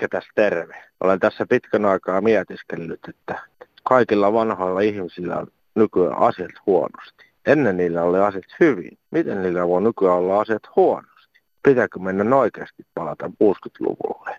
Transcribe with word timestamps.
Petketäs 0.00 0.28
terve. 0.34 0.84
Olen 1.00 1.20
tässä 1.20 1.46
pitkän 1.46 1.84
aikaa 1.84 2.20
mietiskellyt, 2.20 3.00
että 3.08 3.42
kaikilla 3.82 4.32
vanhoilla 4.32 4.80
ihmisillä 4.80 5.36
on 5.36 5.46
nykyään 5.74 6.18
asiat 6.18 6.50
huonosti. 6.66 7.24
Ennen 7.46 7.76
niillä 7.76 8.02
oli 8.02 8.18
asiat 8.18 8.44
hyvin. 8.60 8.98
Miten 9.10 9.42
niillä 9.42 9.68
voi 9.68 9.82
nykyään 9.82 10.16
olla 10.16 10.40
asiat 10.40 10.62
huonosti? 10.76 11.40
Pitääkö 11.62 11.98
mennä 11.98 12.36
oikeasti 12.36 12.86
palata 12.94 13.26
60-luvulle? 13.26 14.36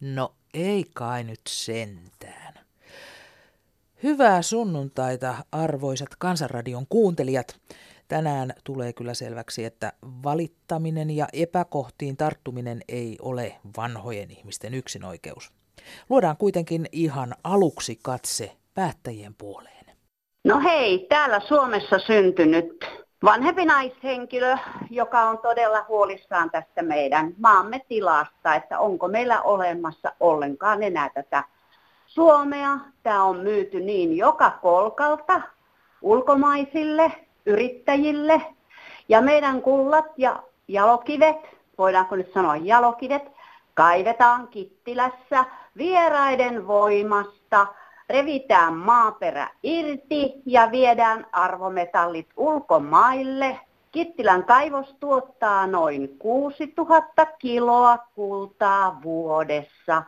No 0.00 0.32
ei 0.54 0.84
kai 0.94 1.24
nyt 1.24 1.40
sentään. 1.48 2.54
Hyvää 4.02 4.42
sunnuntaita, 4.42 5.34
arvoisat 5.52 6.10
Kansanradion 6.18 6.86
kuuntelijat. 6.88 7.60
Tänään 8.08 8.52
tulee 8.64 8.92
kyllä 8.92 9.14
selväksi, 9.14 9.64
että 9.64 9.92
valittaminen 10.02 11.10
ja 11.10 11.26
epäkohtiin 11.32 12.16
tarttuminen 12.16 12.80
ei 12.88 13.16
ole 13.22 13.56
vanhojen 13.76 14.30
ihmisten 14.30 14.74
yksinoikeus. 14.74 15.52
Luodaan 16.10 16.36
kuitenkin 16.36 16.86
ihan 16.92 17.34
aluksi 17.44 17.98
katse 18.02 18.52
päättäjien 18.74 19.34
puoleen. 19.34 19.86
No 20.44 20.60
hei, 20.60 21.06
täällä 21.08 21.40
Suomessa 21.40 21.98
syntynyt 21.98 22.84
vanhempi 23.24 23.64
naishenkilö, 23.64 24.56
joka 24.90 25.20
on 25.20 25.38
todella 25.38 25.84
huolissaan 25.88 26.50
tästä 26.50 26.82
meidän 26.82 27.34
maamme 27.38 27.80
tilasta, 27.88 28.54
että 28.54 28.78
onko 28.78 29.08
meillä 29.08 29.42
olemassa 29.42 30.12
ollenkaan 30.20 30.82
enää 30.82 31.10
tätä 31.14 31.44
Suomea. 32.06 32.78
Tämä 33.02 33.24
on 33.24 33.36
myyty 33.36 33.80
niin 33.80 34.16
joka 34.16 34.50
kolkalta 34.50 35.40
ulkomaisille 36.02 37.27
yrittäjille. 37.48 38.42
Ja 39.08 39.20
meidän 39.20 39.62
kullat 39.62 40.06
ja 40.16 40.42
jalokivet, 40.68 41.36
voidaanko 41.78 42.16
nyt 42.16 42.32
sanoa 42.32 42.56
jalokivet, 42.56 43.22
kaivetaan 43.74 44.48
Kittilässä 44.48 45.44
vieraiden 45.76 46.66
voimasta, 46.66 47.66
revitään 48.08 48.74
maaperä 48.74 49.48
irti 49.62 50.42
ja 50.46 50.68
viedään 50.70 51.26
arvometallit 51.32 52.28
ulkomaille. 52.36 53.60
Kittilän 53.92 54.44
kaivos 54.44 54.96
tuottaa 55.00 55.66
noin 55.66 56.18
6000 56.18 57.26
kiloa 57.26 57.98
kultaa 58.14 59.02
vuodessa 59.02 60.02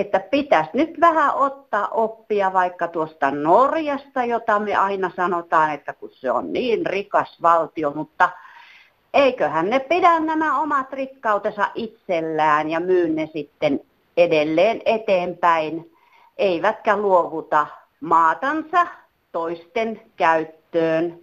että 0.00 0.20
pitäisi 0.20 0.70
nyt 0.74 1.00
vähän 1.00 1.34
ottaa 1.34 1.88
oppia 1.88 2.52
vaikka 2.52 2.88
tuosta 2.88 3.30
Norjasta, 3.30 4.24
jota 4.24 4.58
me 4.58 4.76
aina 4.76 5.10
sanotaan, 5.16 5.70
että 5.70 5.92
kun 5.92 6.10
se 6.12 6.30
on 6.30 6.52
niin 6.52 6.86
rikas 6.86 7.42
valtio, 7.42 7.92
mutta 7.94 8.28
eiköhän 9.14 9.70
ne 9.70 9.80
pidä 9.80 10.20
nämä 10.20 10.60
omat 10.60 10.92
rikkautensa 10.92 11.70
itsellään 11.74 12.70
ja 12.70 12.80
myy 12.80 13.08
ne 13.08 13.28
sitten 13.32 13.80
edelleen 14.16 14.80
eteenpäin, 14.84 15.92
eivätkä 16.36 16.96
luovuta 16.96 17.66
maatansa 18.00 18.86
toisten 19.32 20.00
käyttöön. 20.16 21.18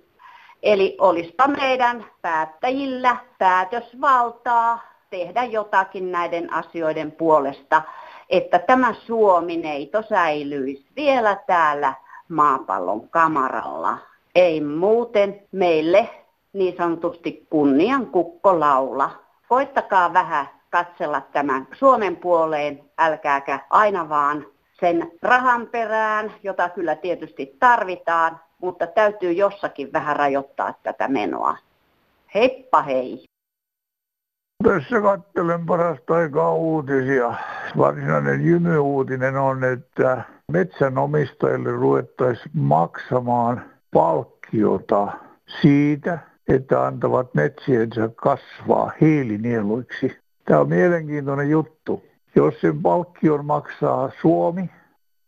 Eli 0.64 0.98
olisipa 1.00 1.48
meidän 1.48 2.06
päättäjillä 2.22 3.18
päätösvaltaa 3.38 4.82
tehdä 5.10 5.44
jotakin 5.44 6.12
näiden 6.12 6.54
asioiden 6.54 7.12
puolesta 7.12 7.82
että 8.30 8.60
tämä 8.60 8.94
Suomi-neito 8.94 10.02
säilyisi 10.02 10.86
vielä 10.96 11.38
täällä 11.48 11.94
maapallon 12.30 13.10
kamaralla. 13.10 13.98
Ei 14.36 14.62
muuten 14.62 15.42
meille 15.52 16.10
niin 16.54 16.78
sanotusti 16.78 17.48
kunnian 17.50 18.08
kukko 18.08 18.60
laula. 18.60 19.10
Koittakaa 19.50 20.14
vähän 20.14 20.50
katsella 20.70 21.22
tämän 21.22 21.68
Suomen 21.74 22.16
puoleen, 22.16 22.84
älkääkä 22.98 23.60
aina 23.70 24.10
vaan 24.10 24.46
sen 24.80 25.12
rahan 25.22 25.68
perään, 25.68 26.34
jota 26.44 26.70
kyllä 26.70 26.96
tietysti 26.96 27.56
tarvitaan, 27.60 28.40
mutta 28.62 28.88
täytyy 28.88 29.32
jossakin 29.32 29.94
vähän 29.94 30.16
rajoittaa 30.16 30.74
tätä 30.84 31.08
menoa. 31.08 31.58
Heippa 32.34 32.82
hei! 32.82 33.26
Tässä 34.66 35.02
katselen 35.02 35.66
parasta 35.66 36.16
aikaa 36.16 36.54
uutisia. 36.54 37.34
Varsinainen 37.78 38.46
jymyuutinen 38.46 39.38
on, 39.38 39.64
että 39.64 40.24
metsänomistajille 40.52 41.72
ruvettaisiin 41.72 42.52
maksamaan 42.54 43.62
palkkiota 43.94 45.08
siitä, 45.62 46.20
että 46.48 46.86
antavat 46.86 47.34
metsiensä 47.34 48.10
kasvaa 48.16 48.92
hiilinieluiksi. 49.02 50.18
Tämä 50.46 50.60
on 50.60 50.70
mielenkiintoinen 50.70 51.50
juttu. 51.50 52.04
Jos 52.36 52.62
sen 52.62 52.82
palkkion 52.82 53.46
maksaa 53.46 54.12
Suomi, 54.22 54.70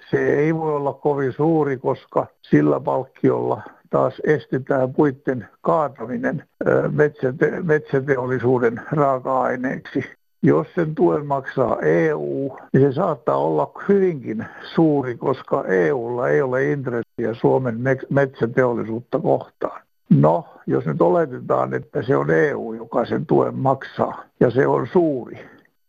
se 0.10 0.34
ei 0.36 0.56
voi 0.56 0.76
olla 0.76 0.94
kovin 0.94 1.34
suuri, 1.34 1.78
koska 1.78 2.28
sillä 2.42 2.80
palkkiolla 2.80 3.62
taas 3.90 4.22
estetään 4.24 4.94
puitten 4.94 5.48
kaataminen 5.62 6.44
metsäte- 6.92 7.64
metsäteollisuuden 7.64 8.82
raaka-aineeksi. 8.92 10.04
Jos 10.42 10.68
sen 10.76 10.96
tuen 10.96 11.26
maksaa 11.26 11.80
EU, 11.82 12.58
niin 12.74 12.92
se 12.92 12.96
saattaa 12.96 13.38
olla 13.38 13.72
hyvinkin 13.90 14.46
suuri, 14.76 15.16
koska 15.16 15.64
EUlla 15.64 16.30
ei 16.30 16.42
ole 16.42 16.72
intressiä 16.72 17.34
Suomen 17.34 17.80
metsäteollisuutta 18.10 19.20
kohtaan. 19.20 19.82
No, 20.10 20.46
jos 20.68 20.86
nyt 20.86 21.02
oletetaan, 21.02 21.74
että 21.74 22.02
se 22.02 22.16
on 22.16 22.30
EU, 22.32 22.74
joka 22.74 23.06
sen 23.06 23.26
tuen 23.26 23.56
maksaa, 23.56 24.24
ja 24.40 24.52
se 24.52 24.68
on 24.68 24.88
suuri, 24.94 25.40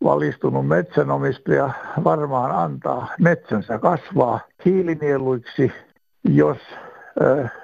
valistunut 0.03 0.67
metsänomistaja 0.67 1.69
varmaan 2.03 2.51
antaa 2.51 3.07
metsänsä 3.19 3.79
kasvaa 3.79 4.39
hiilinieluiksi, 4.65 5.71
jos 6.23 6.57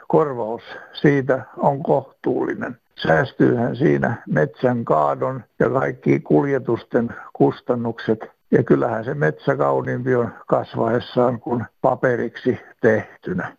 korvaus 0.08 0.64
siitä 0.94 1.46
on 1.58 1.84
kohtuullinen. 1.84 2.78
Säästyyhän 3.08 3.76
siinä 3.76 4.24
metsän 4.30 4.86
kaadon 4.86 5.44
ja 5.60 5.70
kaikki 5.70 6.20
kuljetusten 6.20 7.10
kustannukset. 7.34 8.20
Ja 8.52 8.64
kyllähän 8.64 9.06
se 9.06 9.14
metsä 9.14 9.56
kauniimpi 9.56 10.16
on 10.16 10.32
kasvaessaan 10.48 11.40
kuin 11.40 11.66
paperiksi 11.82 12.60
tehtynä. 12.82 13.58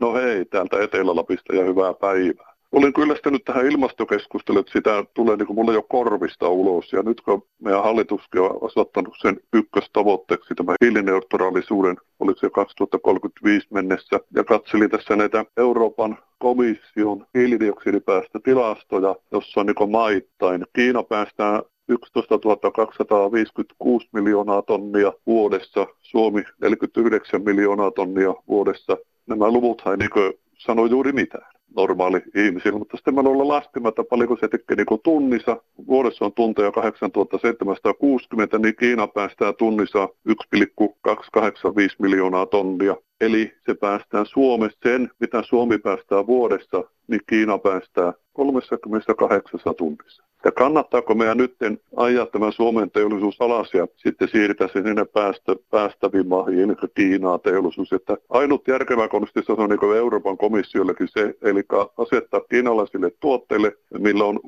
No 0.00 0.14
hei, 0.14 0.44
täältä 0.44 0.82
Etelä-Lapista 0.82 1.54
ja 1.54 1.64
hyvää 1.64 1.94
päivää 1.94 2.53
olen 2.74 2.92
kyllästynyt 2.92 3.44
tähän 3.44 3.66
ilmastokeskusteluun, 3.66 4.60
että 4.60 4.72
sitä 4.72 5.04
tulee 5.14 5.36
niin 5.36 5.46
kuin 5.46 5.56
mulle 5.56 5.72
jo 5.72 5.82
korvista 5.82 6.48
ulos. 6.48 6.92
Ja 6.92 7.02
nyt 7.02 7.20
kun 7.20 7.46
meidän 7.62 7.82
hallituskin 7.82 8.40
on 8.40 8.58
asettanut 8.62 9.14
sen 9.22 9.40
ykköstavoitteeksi 9.52 10.54
tämä 10.54 10.74
hiilineutraalisuuden, 10.84 11.96
oliko 12.20 12.40
se 12.40 12.50
2035 12.50 13.66
mennessä, 13.70 14.20
ja 14.34 14.44
katselin 14.44 14.90
tässä 14.90 15.16
näitä 15.16 15.44
Euroopan 15.56 16.18
komission 16.38 17.26
hiilidioksidipäästä 17.38 18.40
tilastoja, 18.44 19.16
jossa 19.32 19.60
on 19.60 19.66
niin 19.66 19.90
maittain. 19.90 20.66
Kiina 20.76 21.02
päästää 21.02 21.62
11 21.88 22.38
256 22.74 24.08
miljoonaa 24.12 24.62
tonnia 24.62 25.12
vuodessa, 25.26 25.86
Suomi 26.00 26.42
49 26.60 27.42
miljoonaa 27.44 27.90
tonnia 27.90 28.34
vuodessa. 28.48 28.96
Nämä 29.26 29.50
luvuthan 29.50 30.02
ei 30.02 30.08
niin 30.08 30.34
sano 30.58 30.86
juuri 30.86 31.12
mitään 31.12 31.53
normaali 31.76 32.22
ihmisillä, 32.34 32.78
mutta 32.78 32.96
sitten 32.96 33.14
meillä 33.14 33.30
olla 33.30 33.48
laskematta 33.48 34.04
paljonko 34.04 34.36
se 34.36 34.48
tekee 34.48 34.76
niin 34.76 35.00
tunnissa. 35.04 35.62
Vuodessa 35.86 36.24
on 36.24 36.32
tunteja 36.32 36.72
8760, 36.72 38.58
niin 38.58 38.76
Kiina 38.76 39.06
päästää 39.06 39.52
tunnissa 39.52 40.08
1,285 40.24 41.96
miljoonaa 41.98 42.46
tonnia. 42.46 42.96
Eli 43.20 43.52
se 43.66 43.74
päästään 43.74 44.26
Suomessa 44.26 44.78
sen, 44.82 45.10
mitä 45.20 45.42
Suomi 45.42 45.78
päästää 45.78 46.26
vuodessa, 46.26 46.84
niin 47.08 47.20
Kiina 47.26 47.58
päästää 47.58 48.12
38 48.32 49.60
tunnissa. 49.76 50.24
Ja 50.44 50.52
kannattaako 50.52 51.14
meidän 51.14 51.38
nyt 51.38 51.56
ajaa 51.96 52.26
tämän 52.26 52.52
Suomen 52.52 52.90
teollisuus 52.90 53.40
alas 53.40 53.74
ja 53.74 53.86
sitten 53.96 54.28
siirtää 54.28 54.68
se 54.68 54.82
sinne 54.82 55.04
päästö, 55.04 55.56
päästäviin 55.70 56.28
maihin, 56.28 56.76
Kiinaa 56.94 57.38
teollisuus. 57.38 57.92
Että 57.92 58.16
ainut 58.28 58.68
järkevä 58.68 59.08
konsti 59.08 59.40
on 59.48 59.68
niin 59.70 59.96
Euroopan 59.96 60.38
komissiollekin 60.38 61.08
se, 61.08 61.34
eli 61.42 61.62
asettaa 61.98 62.40
kiinalaisille 62.40 63.10
tuotteille, 63.20 63.72
millä 63.98 64.24
on 64.24 64.40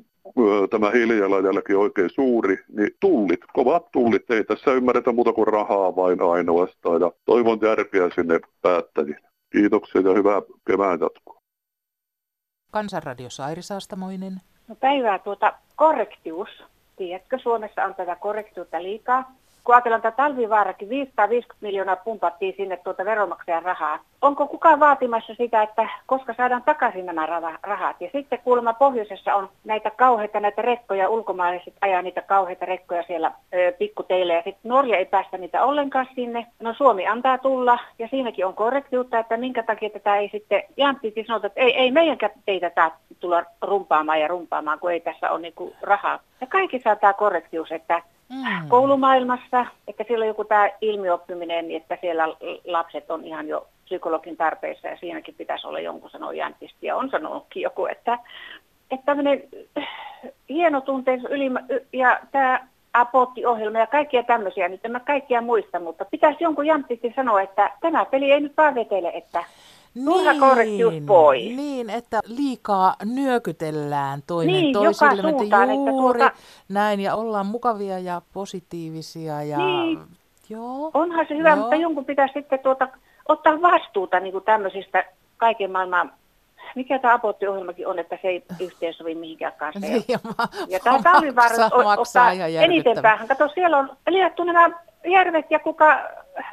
tämä 0.70 0.90
hiilijalanjälki 0.90 1.74
oikein 1.74 2.10
suuri, 2.10 2.58
niin 2.68 2.90
tullit, 3.00 3.40
kovat 3.52 3.92
tullit, 3.92 4.30
ei 4.30 4.44
tässä 4.44 4.72
ymmärretä 4.72 5.12
muuta 5.12 5.32
kuin 5.32 5.46
rahaa 5.46 5.96
vain 5.96 6.22
ainoastaan. 6.22 7.00
Ja 7.00 7.12
toivon 7.24 7.58
järkeä 7.62 8.10
sinne 8.14 8.40
päättäjille. 8.62 9.28
Kiitoksia 9.52 10.00
ja 10.00 10.14
hyvää 10.14 10.42
kevään 10.66 11.00
jatkoa. 11.00 11.35
Kansanradio 12.76 13.30
Sairi 13.30 13.62
Saastamoinen. 13.62 14.40
No 14.68 14.74
päivää 14.74 15.18
tuota 15.18 15.52
korrektius. 15.76 16.48
Tiedätkö, 16.96 17.38
Suomessa 17.42 17.84
on 17.84 17.94
tätä 17.94 18.16
korrektiutta 18.16 18.82
liikaa. 18.82 19.32
Kun 19.66 19.74
ajatellaan 19.74 20.02
tätä 20.02 20.16
talvivaarakin, 20.16 20.88
550 20.88 21.66
miljoonaa 21.66 21.96
pumpattiin 21.96 22.54
sinne 22.56 22.76
tuota 22.76 23.04
veronmaksajan 23.04 23.62
rahaa. 23.62 23.98
Onko 24.22 24.46
kukaan 24.46 24.80
vaatimassa 24.80 25.34
sitä, 25.34 25.62
että 25.62 25.88
koska 26.06 26.34
saadaan 26.34 26.62
takaisin 26.62 27.06
nämä 27.06 27.26
rahat? 27.62 28.00
Ja 28.00 28.08
sitten 28.12 28.38
kuulemma 28.44 28.72
pohjoisessa 28.72 29.34
on 29.34 29.48
näitä 29.64 29.90
kauheita, 29.90 30.40
näitä 30.40 30.62
rekkoja, 30.62 31.08
ulkomaalaiset 31.08 31.74
ajaa 31.80 32.02
niitä 32.02 32.22
kauheita 32.22 32.66
rekkoja 32.66 33.02
siellä 33.02 33.32
ö, 33.54 33.72
pikkuteille 33.72 34.32
ja 34.32 34.42
sitten 34.42 34.68
Norja 34.68 34.96
ei 34.96 35.04
päästä 35.06 35.38
niitä 35.38 35.64
ollenkaan 35.64 36.08
sinne. 36.14 36.46
No 36.60 36.74
Suomi 36.74 37.06
antaa 37.06 37.38
tulla 37.38 37.78
ja 37.98 38.08
siinäkin 38.08 38.46
on 38.46 38.54
korrektiutta, 38.54 39.18
että 39.18 39.36
minkä 39.36 39.62
takia 39.62 39.90
tätä 39.90 40.16
ei 40.16 40.28
sitten, 40.28 40.62
Jantti 40.76 41.24
sanotaan, 41.26 41.46
että 41.46 41.60
ei, 41.60 41.76
ei 41.76 41.90
meidänkään 41.90 42.32
teitä 42.46 42.90
tulla 43.20 43.42
rumpaamaan 43.62 44.20
ja 44.20 44.28
rumpaamaan, 44.28 44.78
kun 44.78 44.92
ei 44.92 45.00
tässä 45.00 45.30
ole 45.30 45.40
niinku 45.40 45.72
rahaa. 45.82 46.18
Ja 46.40 46.46
kaikki 46.46 46.80
saattaa 46.84 47.12
korrektius, 47.12 47.72
että 47.72 48.02
mm. 48.28 48.68
koulumaailmassa, 48.68 49.66
että 49.88 50.04
siellä 50.06 50.22
on 50.22 50.28
joku 50.28 50.44
tämä 50.44 50.70
ilmioppiminen, 50.80 51.70
että 51.70 51.98
siellä 52.00 52.24
lapset 52.64 53.10
on 53.10 53.24
ihan 53.24 53.48
jo 53.48 53.66
psykologin 53.84 54.36
tarpeissa 54.36 54.88
ja 54.88 54.96
siinäkin 54.96 55.34
pitäisi 55.34 55.66
olla 55.66 55.80
jonkun 55.80 56.10
sanoa 56.10 56.32
jäntisti 56.32 56.86
ja 56.86 56.96
on 56.96 57.10
sanonutkin 57.10 57.62
joku, 57.62 57.86
että, 57.86 58.18
että 58.90 59.06
tämmöinen 59.06 59.42
hienotunteisuus 60.48 61.30
yli, 61.30 61.50
ja 61.92 62.20
tämä 62.32 62.66
apottiohjelma 62.92 63.78
ja 63.78 63.86
kaikkia 63.86 64.22
tämmöisiä, 64.22 64.68
nyt 64.68 64.84
en 64.84 64.92
mä 64.92 65.00
kaikkia 65.00 65.40
muista, 65.40 65.80
mutta 65.80 66.04
pitäisi 66.04 66.44
jonkun 66.44 66.66
janttisti 66.66 67.12
sanoa, 67.16 67.42
että 67.42 67.70
tämä 67.80 68.04
peli 68.04 68.32
ei 68.32 68.40
nyt 68.40 68.56
vaan 68.56 68.74
vetele, 68.74 69.12
että 69.14 69.44
niin, 69.96 71.06
pois. 71.06 71.56
Niin, 71.56 71.90
että 71.90 72.20
liikaa 72.26 72.94
nyökytellään 73.04 74.22
toinen 74.26 74.54
niin, 74.54 74.72
toisille. 74.72 75.16
Joka 75.16 75.28
suuntaan, 75.30 75.70
että 75.70 75.90
juuri 75.90 76.20
että 76.20 76.30
tuota... 76.30 76.46
näin 76.68 77.00
ja 77.00 77.14
ollaan 77.14 77.46
mukavia 77.46 77.98
ja 77.98 78.22
positiivisia. 78.32 79.42
Ja... 79.42 79.58
Niin. 79.58 79.98
Joo. 80.48 80.90
Onhan 80.94 81.26
se 81.28 81.36
hyvä, 81.36 81.48
Joo. 81.48 81.56
mutta 81.56 81.76
jonkun 81.76 82.04
pitää 82.04 82.28
sitten 82.34 82.58
tuota, 82.58 82.88
ottaa 83.28 83.62
vastuuta 83.62 84.20
niin 84.20 84.32
kuin 84.32 84.44
tämmöisistä 84.44 85.04
kaiken 85.36 85.70
maailman 85.70 86.12
mikä 86.74 86.98
tämä 86.98 87.14
aborttiohjelmakin 87.14 87.86
on, 87.86 87.98
että 87.98 88.18
se 88.22 88.28
ei 88.28 88.44
yhteensovi 88.60 89.14
mihinkään 89.14 89.52
kanssa. 89.58 89.80
Niin, 89.86 90.04
ja, 90.08 90.18
ja, 90.38 90.48
ja 90.68 90.80
tämä 90.80 91.02
talvivaara 91.02 91.70
ottaa 91.98 92.32
eniten 92.62 93.02
päähän. 93.02 93.28
Kato, 93.28 93.48
siellä 93.54 93.78
on 93.78 93.96
liiattu 94.08 94.44
nämä 94.44 94.70
järvet 95.06 95.46
ja 95.50 95.58
kuka, 95.58 95.98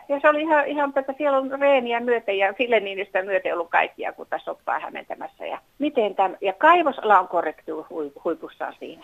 ja 0.09 0.19
se 0.21 0.29
oli 0.29 0.41
ihan, 0.41 0.67
ihan 0.67 0.93
että 0.95 1.13
siellä 1.17 1.37
on 1.37 1.59
reeniä 1.59 1.99
myöten 1.99 2.37
ja 2.37 2.53
Ville 2.59 2.79
Niinistä 2.79 3.21
myöten 3.21 3.53
ollut 3.53 3.69
kaikkia, 3.69 4.13
kun 4.13 4.27
tässä 4.29 4.45
soppaa 4.45 4.79
hämmentämässä. 4.79 5.45
Ja, 5.45 5.59
miten 5.79 6.15
tämän, 6.15 6.37
ja 6.41 6.53
kaivosala 6.53 7.19
on 7.19 7.27
korrektu 7.27 7.87
huipussaan 8.23 8.75
siinä. 8.79 9.03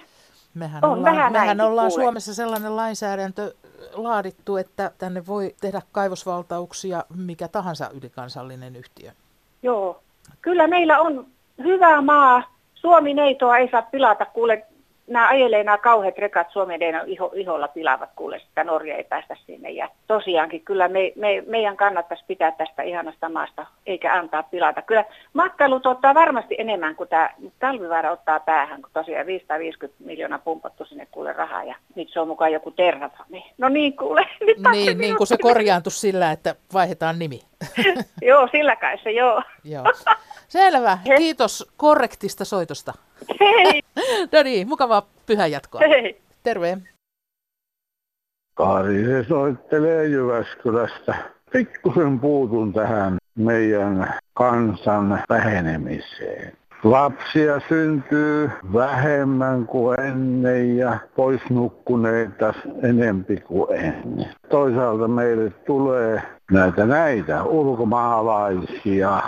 Mehän 0.54 0.86
on 0.86 0.92
ollaan, 0.92 1.32
mehän 1.32 1.62
ollaan 1.62 1.92
Suomessa 1.92 2.34
sellainen 2.34 2.76
lainsäädäntö 2.76 3.54
laadittu, 3.94 4.58
että 4.58 4.92
tänne 4.98 5.28
voi 5.28 5.56
tehdä 5.62 5.82
kaivosvaltauksia 5.92 7.04
mikä 7.26 7.48
tahansa 7.48 7.90
ylikansallinen 7.94 8.76
yhtiö. 8.76 9.12
Joo, 9.64 10.02
kyllä 10.42 10.68
meillä 10.68 11.00
on 11.00 11.28
hyvä 11.64 12.02
maa. 12.02 12.44
Suomi 12.76 13.14
neitoa 13.14 13.58
ei 13.58 13.70
saa 13.72 13.82
pilata, 13.82 14.26
kuule 14.26 14.66
nämä 15.10 15.28
ajelee 15.28 15.64
nämä 15.64 15.78
kauheat 15.78 16.18
rekat 16.18 16.48
Suomen 16.52 16.80
iho, 17.08 17.32
iholla 17.36 17.68
pilaavat 17.68 18.10
kuule, 18.16 18.36
että 18.36 18.64
Norja 18.64 18.98
ei 18.98 19.04
päästä 19.04 19.36
sinne. 19.46 19.70
Ja 19.70 19.90
tosiaankin 20.08 20.66
kyllä 20.66 20.88
me, 20.88 21.14
me, 21.16 21.44
meidän 21.48 21.78
kannattaisi 21.78 22.24
pitää 22.28 22.52
tästä 22.52 22.84
ihanasta 22.84 23.30
maasta, 23.30 23.66
eikä 23.86 24.14
antaa 24.14 24.44
pilata. 24.44 24.82
Kyllä 24.82 25.06
matkailu 25.34 25.80
tuottaa 25.80 26.14
varmasti 26.14 26.56
enemmän 26.58 26.96
kuin 26.96 27.10
tämä 27.10 27.30
talvivaara 27.60 28.12
ottaa 28.12 28.40
päähän, 28.40 28.82
kun 28.82 28.92
tosiaan 28.94 29.26
550 29.26 30.04
miljoonaa 30.06 30.40
pumpattu 30.40 30.86
sinne 30.86 31.08
kuule 31.12 31.34
rahaa 31.34 31.64
ja 31.64 31.76
nyt 31.96 32.10
se 32.10 32.20
on 32.20 32.28
mukaan 32.28 32.52
joku 32.52 32.72
terrafami. 32.72 33.46
No 33.58 33.70
niin 33.70 33.98
kuule. 33.98 34.22
Nyt 34.48 34.58
niin, 34.72 34.98
niin 34.98 35.18
kuin 35.18 35.28
se 35.28 35.38
korjaantui 35.38 35.92
sillä, 35.92 36.32
että 36.32 36.56
vaihdetaan 36.74 37.20
nimi. 37.20 37.42
joo, 38.22 38.48
sillä 38.52 38.76
kai 38.76 38.98
se 39.04 39.12
joo. 39.12 39.44
joo. 39.64 39.86
Selvä. 40.48 40.98
Kiitos 41.18 41.72
korrektista 41.78 42.46
soitosta. 42.46 42.94
Hei. 43.40 43.82
no 44.34 44.44
niin, 44.44 44.68
mukavaa 44.68 45.10
pyhän 45.26 45.52
jatkoa. 45.52 45.82
Hei. 45.82 46.22
Terve. 46.44 46.78
Kari 48.54 49.06
se 49.06 49.26
soittelee 49.30 50.08
Jyväskylästä. 50.08 51.16
Pikkusen 51.52 52.20
puutun 52.20 52.74
tähän 52.74 53.18
meidän 53.36 54.14
kansan 54.34 55.24
vähenemiseen. 55.30 56.54
Lapsia 56.84 57.62
syntyy 57.70 58.50
vähemmän 58.74 59.66
kuin 59.66 60.00
ennen 60.00 60.78
ja 60.78 60.98
pois 61.16 61.42
nukkuneita 61.50 62.54
enempi 62.84 63.38
kuin 63.38 63.80
ennen. 63.80 64.30
Toisaalta 64.50 65.08
meille 65.08 65.50
tulee 65.50 66.22
näitä 66.52 66.86
näitä 66.86 67.44
ulkomaalaisia 67.44 69.22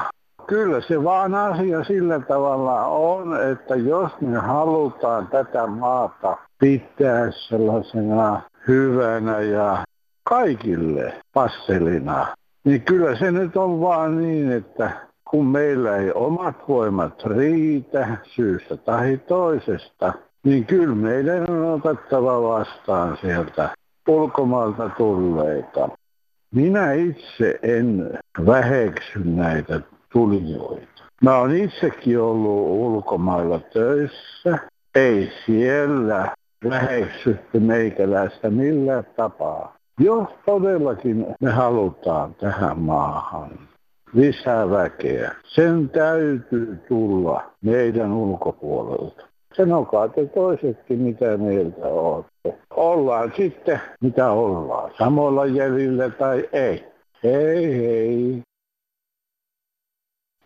Kyllä 0.48 0.82
se 0.82 1.04
vaan 1.04 1.36
asia 1.36 1.84
sillä 1.84 2.20
tavalla 2.20 2.86
on, 2.86 3.52
että 3.52 3.76
jos 3.76 4.12
me 4.22 4.38
halutaan 4.38 5.28
tätä 5.28 5.68
maata 5.68 6.38
pitää 6.60 7.32
sellaisena 7.32 8.42
hyvänä 8.68 9.40
ja 9.40 9.84
kaikille 10.24 11.14
passelina, 11.34 12.28
niin 12.64 12.82
kyllä 12.82 13.16
se 13.16 13.32
nyt 13.32 13.58
on 13.58 13.82
vaan 13.82 14.22
niin, 14.22 14.52
että 14.52 14.92
kun 15.30 15.46
meillä 15.46 15.98
ei 15.98 16.12
omat 16.12 16.56
voimat 16.68 17.24
riitä 17.24 18.18
syystä 18.36 18.78
tai 18.78 19.18
toisesta, 19.28 20.14
niin 20.44 20.66
kyllä 20.66 20.96
meidän 20.96 21.50
on 21.50 21.72
otettava 21.74 22.42
vastaan 22.42 23.18
sieltä 23.22 23.70
ulkomailta 24.08 24.90
tulleita. 24.98 25.90
Minä 26.52 26.94
itse 26.94 27.60
en 27.64 28.20
väheksy 28.46 29.20
näitä 29.26 29.82
tulijoita. 30.14 31.04
Mä 31.24 31.38
oon 31.38 31.56
itsekin 31.56 32.20
ollut 32.20 32.68
ulkomailla 32.70 33.60
töissä. 33.60 34.60
Ei 34.96 35.32
siellä 35.46 36.36
läheksytty 36.64 37.60
meikäläistä 37.60 38.50
millään 38.50 39.08
tapaa. 39.16 39.76
Jos 40.00 40.28
todellakin 40.46 41.26
me 41.42 41.52
halutaan 41.52 42.36
tähän 42.36 42.80
maahan 42.80 43.60
lisää 44.14 44.70
väkeä, 44.70 45.36
sen 45.44 45.90
täytyy 45.90 46.80
tulla 46.88 47.44
meidän 47.62 48.12
ulkopuolelta. 48.12 49.28
Sanokaa 49.54 50.08
te 50.08 50.26
toisetkin, 50.26 51.00
mitä 51.00 51.38
mieltä 51.38 51.88
olette. 51.88 52.58
Ollaan 52.76 53.34
sitten, 53.38 53.82
mitä 54.02 54.32
ollaan. 54.32 54.92
Samoilla 54.98 55.46
jäljillä 55.46 56.10
tai 56.10 56.50
ei. 56.54 56.86
Hei 57.24 57.78
hei. 57.78 58.42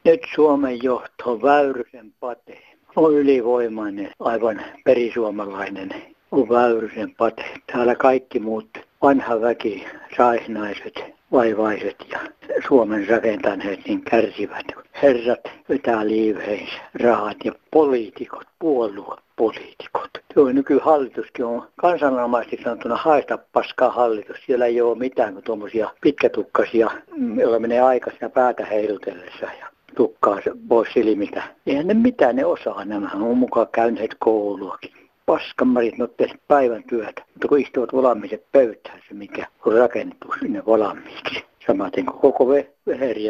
Nyt 0.06 0.22
Suomen 0.36 0.84
johto 0.84 1.42
Väyrysen 1.42 2.14
Pate 2.20 2.58
on 2.96 3.14
ylivoimainen, 3.14 4.12
aivan 4.20 4.62
perisuomalainen 4.84 5.90
on 6.32 6.50
Väyrysen 6.50 7.16
Pate. 7.16 7.46
Täällä 7.72 7.96
kaikki 7.96 8.40
muut 8.40 8.70
vanha 9.02 9.42
väki, 9.42 9.88
saihnaiset, 10.18 10.94
vaivaiset 11.32 11.96
ja 12.12 12.20
Suomen 12.68 13.08
rakentaneet 13.10 13.80
niin 13.88 14.02
kärsivät. 14.02 14.66
Herrat 15.02 15.40
vetää 15.70 16.08
liiveissä 16.08 16.82
rahat 17.04 17.38
ja 17.46 17.52
poliitikot, 17.72 18.48
puoluepoliitikot. 18.60 20.10
Tuo 20.34 20.52
nykyhallituskin 20.52 21.46
on 21.46 21.68
kansanomaisesti 21.76 22.64
sanottuna 22.64 22.96
haista 22.96 23.38
paskaa 23.54 23.90
hallitus. 23.92 24.38
Siellä 24.46 24.66
ei 24.66 24.82
ole 24.82 24.98
mitään 24.98 25.34
kuin 25.34 25.44
tuommoisia 25.44 25.90
pitkätukkaisia, 26.02 26.92
joilla 27.36 27.60
menee 27.60 27.82
aika 27.82 28.12
siinä 28.12 28.30
päätä 28.30 28.66
heilutellessa. 28.66 29.46
Ja 29.60 29.75
tukkaa 29.96 30.40
pois 30.68 30.90
silmiltä. 30.94 31.44
Eihän 31.68 31.88
ne 31.88 31.94
mitään 31.94 32.36
ne 32.36 32.46
osaa, 32.46 32.86
nämä 32.86 33.10
on 33.14 33.38
mukaan 33.38 33.68
käyneet 33.72 34.16
kouluakin. 34.20 34.92
Paskamarit, 35.26 35.98
ne 35.98 36.04
on 36.04 36.10
päivän 36.48 36.84
työtä, 36.84 37.24
mutta 37.34 37.48
kun 37.48 37.60
istuvat 37.60 37.94
valmiiset 37.94 38.44
pöytään, 38.52 39.00
se 39.08 39.14
mikä 39.14 39.48
on 39.66 39.74
rakennettu 39.74 40.28
sinne 40.40 40.66
valmiiksi. 40.66 41.46
Samaten 41.68 42.06
kuin 42.06 42.20
koko 42.20 42.48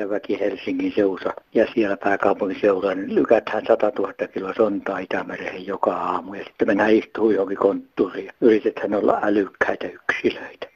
väki 0.10 0.40
Helsingin 0.40 0.94
seusa 0.96 1.34
ja 1.54 1.68
siellä 1.74 1.98
pääkaupunkiseudulla, 1.98 2.96
niin 2.96 3.16
lykätään 3.16 3.66
100 3.68 3.92
000 4.00 4.14
kiloa 4.34 4.54
sontaa 4.54 5.00
Itämereen 5.00 5.68
joka 5.68 5.96
aamu 5.96 6.34
ja 6.34 6.44
sitten 6.44 6.68
mennään 6.68 6.94
istuu 6.94 7.32
johonkin 7.32 7.58
konttuuriin 7.58 8.26
ja 8.26 8.34
yritetään 8.42 8.94
olla 8.94 9.20
älykkäitä 9.24 9.88
yksilöitä. 9.88 10.75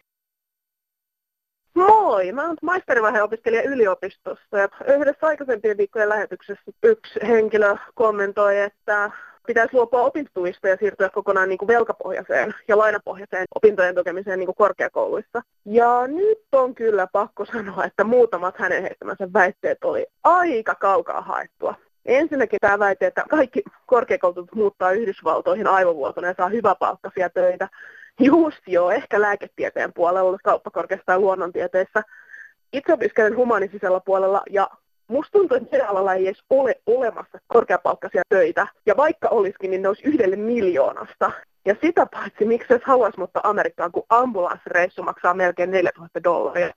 Moi, 1.88 2.31
mä 2.31 2.48
oon 2.48 2.55
maisterivaiheen-opiskelija 2.62 3.63
yliopistossa 3.63 4.57
ja 4.57 4.69
yhdessä 4.98 5.27
aikaisempien 5.27 5.77
viikkojen 5.77 6.09
lähetyksessä 6.09 6.71
yksi 6.83 7.19
henkilö 7.27 7.75
kommentoi, 7.95 8.59
että 8.59 9.12
pitäisi 9.48 9.74
luopua 9.74 10.01
opintuista 10.01 10.67
ja 10.67 10.77
siirtyä 10.79 11.09
kokonaan 11.09 11.50
niin 11.50 11.57
kuin 11.57 11.67
velkapohjaiseen 11.67 12.53
ja 12.67 12.77
lainapohjaiseen 12.77 13.45
opintojen 13.55 13.95
tukemiseen 13.95 14.39
niin 14.39 14.48
kuin 14.48 14.55
korkeakouluissa. 14.55 15.41
Ja 15.65 16.07
nyt 16.07 16.39
on 16.51 16.75
kyllä 16.75 17.07
pakko 17.07 17.45
sanoa, 17.45 17.86
että 17.86 18.03
muutamat 18.03 18.57
hänen 18.57 18.81
heittämänsä 18.81 19.33
väitteet 19.33 19.83
oli 19.83 20.05
aika 20.24 20.75
kaukaa 20.75 21.21
haettua. 21.21 21.75
Ensinnäkin 22.05 22.59
tämä 22.62 22.79
väite, 22.79 23.07
että 23.07 23.24
kaikki 23.29 23.63
korkeakoulut 23.86 24.55
muuttaa 24.55 24.91
Yhdysvaltoihin 24.91 25.67
aivovuotona 25.67 26.27
ja 26.27 26.33
saa 26.38 26.50
hyväpalkkaisia 26.50 27.29
töitä. 27.29 27.69
Just 28.19 28.67
joo, 28.67 28.91
ehkä 28.91 29.21
lääketieteen 29.21 29.93
puolella, 29.93 30.38
kauppakorkeassa 30.43 31.05
tai 31.05 31.19
luonnontieteissä. 31.19 32.03
Itse 32.73 32.93
opiskelen 32.93 33.35
humanisisella 33.35 33.99
puolella 33.99 34.41
ja 34.49 34.69
musta 35.07 35.31
tuntuu, 35.31 35.57
että 35.57 35.89
alalla 35.89 36.13
ei 36.13 36.27
edes 36.27 36.43
ole 36.49 36.75
olemassa 36.85 37.39
korkeapalkkaisia 37.47 38.21
töitä. 38.29 38.67
Ja 38.85 38.97
vaikka 38.97 39.27
olisikin, 39.27 39.71
niin 39.71 39.81
ne 39.81 39.88
olisi 39.88 40.03
yhdelle 40.05 40.35
miljoonasta. 40.35 41.31
Ja 41.65 41.75
sitä 41.81 42.05
paitsi, 42.05 42.45
miksi 42.45 42.73
edes 42.73 42.85
haluaisi 42.85 43.19
mutta 43.19 43.39
Amerikkaan, 43.43 43.91
kun 43.91 44.05
ambulanssireissu 44.09 45.03
maksaa 45.03 45.33
melkein 45.33 45.71
4000 45.71 46.23
dollaria. 46.23 46.73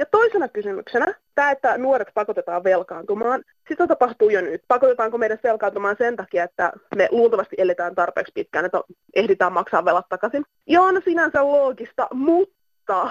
Ja 0.00 0.06
toisena 0.06 0.48
kysymyksenä, 0.48 1.14
tämä, 1.34 1.50
että 1.50 1.78
nuoret 1.78 2.08
pakotetaan 2.14 2.64
velkaantumaan, 2.64 3.42
sitä 3.68 3.86
tapahtuu 3.86 4.30
jo 4.30 4.40
nyt. 4.40 4.62
Pakotetaanko 4.68 5.18
meidät 5.18 5.44
velkaantumaan 5.44 5.96
sen 5.98 6.16
takia, 6.16 6.44
että 6.44 6.72
me 6.96 7.08
luultavasti 7.10 7.56
eletään 7.58 7.94
tarpeeksi 7.94 8.32
pitkään, 8.34 8.64
että 8.64 8.80
ehditään 9.14 9.52
maksaa 9.52 9.84
velat 9.84 10.08
takaisin? 10.08 10.44
Ja 10.66 10.82
on 10.82 11.02
sinänsä 11.04 11.42
loogista, 11.44 12.08
mutta 12.14 13.10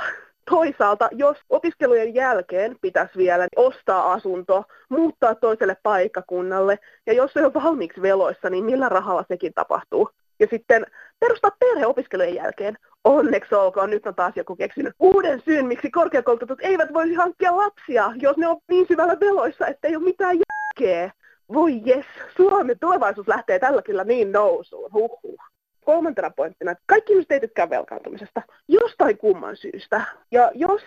toisaalta, 0.49 1.09
jos 1.11 1.37
opiskelujen 1.49 2.15
jälkeen 2.15 2.75
pitäisi 2.81 3.17
vielä 3.17 3.47
ostaa 3.55 4.13
asunto, 4.13 4.63
muuttaa 4.89 5.35
toiselle 5.35 5.77
paikkakunnalle, 5.83 6.79
ja 7.05 7.13
jos 7.13 7.33
se 7.33 7.45
on 7.45 7.53
valmiiksi 7.53 8.01
veloissa, 8.01 8.49
niin 8.49 8.65
millä 8.65 8.89
rahalla 8.89 9.25
sekin 9.27 9.53
tapahtuu? 9.53 10.09
Ja 10.39 10.47
sitten 10.49 10.85
perustaa 11.19 11.51
perhe 11.59 11.85
opiskelujen 11.85 12.35
jälkeen. 12.35 12.77
Onneksi 13.03 13.55
olkoon, 13.55 13.89
nyt 13.89 14.07
on 14.07 14.15
taas 14.15 14.33
joku 14.35 14.55
keksinyt 14.55 14.93
uuden 14.99 15.41
syyn, 15.45 15.65
miksi 15.65 15.91
korkeakoulutetut 15.91 16.59
eivät 16.61 16.93
voisi 16.93 17.13
hankkia 17.13 17.57
lapsia, 17.57 18.11
jos 18.15 18.37
ne 18.37 18.47
on 18.47 18.57
niin 18.69 18.87
syvällä 18.87 19.19
veloissa, 19.19 19.67
että 19.67 19.87
ei 19.87 19.95
ole 19.95 20.03
mitään 20.03 20.37
järkeä. 20.37 21.11
Voi 21.53 21.81
jes, 21.85 22.05
Suomen 22.37 22.79
tulevaisuus 22.79 23.27
lähtee 23.27 23.59
tällä 23.59 23.81
kyllä 23.81 24.03
niin 24.03 24.31
nousuun. 24.31 24.93
Huhhuh. 24.93 25.39
Kolmantena 25.85 26.29
pointtina, 26.29 26.71
että 26.71 26.83
kaikki 26.85 27.13
ihmiset 27.13 27.31
ei 27.31 27.39
tykkää 27.39 27.69
velkaantumisesta 27.69 28.41
jostain 28.67 29.17
kumman 29.17 29.57
syystä. 29.57 30.01
Ja 30.31 30.51
jos 30.55 30.81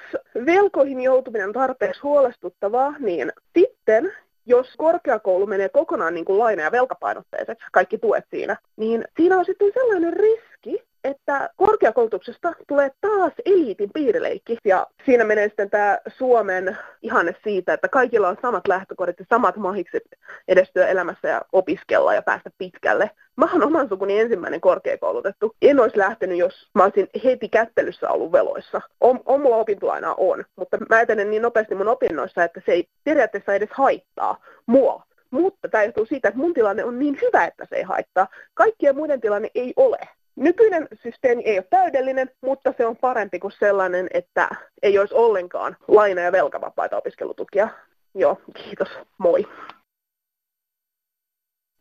velkoihin 0.46 1.00
joutuminen 1.00 1.48
on 1.48 1.52
tarpeeksi 1.52 2.00
huolestuttavaa, 2.02 2.94
niin 2.98 3.32
sitten 3.58 4.12
jos 4.46 4.74
korkeakoulu 4.76 5.46
menee 5.46 5.68
kokonaan 5.68 6.14
niin 6.14 6.24
kuin 6.24 6.38
laina- 6.38 6.62
ja 6.62 6.72
velkapainotteiseksi, 6.72 7.66
kaikki 7.72 7.98
tuet 7.98 8.24
siinä, 8.30 8.56
niin 8.76 9.04
siinä 9.16 9.38
on 9.38 9.44
sitten 9.44 9.72
sellainen 9.74 10.12
riski, 10.12 10.82
että 11.04 11.50
korkeakoulutuksesta 11.56 12.52
tulee 12.68 12.90
taas 13.00 13.32
eliitin 13.44 13.90
piirileikki. 13.94 14.58
Ja 14.64 14.86
siinä 15.04 15.24
menee 15.24 15.48
sitten 15.48 15.70
tämä 15.70 15.98
Suomen 16.18 16.78
ihanne 17.02 17.36
siitä, 17.44 17.74
että 17.74 17.88
kaikilla 17.88 18.28
on 18.28 18.36
samat 18.42 18.68
lähtökohdat 18.68 19.18
ja 19.18 19.26
samat 19.30 19.56
mahikset 19.56 20.02
edestyä 20.48 20.86
elämässä 20.86 21.28
ja 21.28 21.42
opiskella 21.52 22.14
ja 22.14 22.22
päästä 22.22 22.50
pitkälle. 22.58 23.10
Mä 23.36 23.48
oon 23.52 23.62
oman 23.62 23.88
sukuni 23.88 24.20
ensimmäinen 24.20 24.60
korkeakoulutettu. 24.60 25.56
En 25.62 25.80
olisi 25.80 25.98
lähtenyt, 25.98 26.38
jos 26.38 26.70
mä 26.74 26.84
olisin 26.84 27.08
heti 27.24 27.48
kättelyssä 27.48 28.10
ollut 28.10 28.32
veloissa. 28.32 28.80
On, 29.00 29.20
mulla 29.26 29.56
opintolainaa 29.56 30.14
on, 30.16 30.44
mutta 30.56 30.78
mä 30.90 31.00
etenen 31.00 31.30
niin 31.30 31.42
nopeasti 31.42 31.74
mun 31.74 31.88
opinnoissa, 31.88 32.44
että 32.44 32.62
se 32.66 32.72
ei 32.72 32.88
periaatteessa 33.04 33.54
edes 33.54 33.70
haittaa 33.72 34.36
mua. 34.66 35.02
Mutta 35.30 35.68
tämä 35.68 35.84
johtuu 35.84 36.06
siitä, 36.06 36.28
että 36.28 36.40
mun 36.40 36.54
tilanne 36.54 36.84
on 36.84 36.98
niin 36.98 37.18
hyvä, 37.22 37.44
että 37.44 37.66
se 37.68 37.76
ei 37.76 37.82
haittaa. 37.82 38.28
Kaikkien 38.54 38.96
muiden 38.96 39.20
tilanne 39.20 39.50
ei 39.54 39.72
ole. 39.76 39.98
Nykyinen 40.36 40.88
systeemi 41.02 41.42
ei 41.44 41.58
ole 41.58 41.66
täydellinen, 41.70 42.30
mutta 42.40 42.74
se 42.76 42.86
on 42.86 42.96
parempi 42.96 43.38
kuin 43.38 43.52
sellainen, 43.58 44.06
että 44.14 44.48
ei 44.82 44.98
olisi 44.98 45.14
ollenkaan 45.14 45.76
laina- 45.88 46.20
ja 46.20 46.32
velkavapaita 46.32 46.96
opiskelutukia. 46.96 47.68
Joo, 48.14 48.40
kiitos. 48.56 48.88
Moi. 49.18 49.46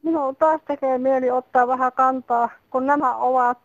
Minun 0.03 0.35
taas 0.35 0.61
tekee 0.67 0.97
mieli 0.97 1.31
ottaa 1.31 1.67
vähän 1.67 1.91
kantaa, 1.91 2.49
kun 2.69 2.85
nämä 2.85 3.15
ovat 3.15 3.57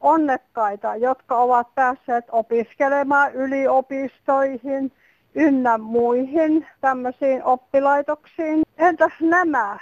onnekkaita, 0.00 0.96
jotka 0.96 1.36
ovat 1.36 1.74
päässeet 1.74 2.24
opiskelemaan 2.32 3.32
yliopistoihin 3.34 4.92
ynnä 5.34 5.78
muihin 5.78 6.66
tämmöisiin 6.80 7.44
oppilaitoksiin. 7.44 8.62
Entäs 8.78 9.12
nämä, 9.20 9.78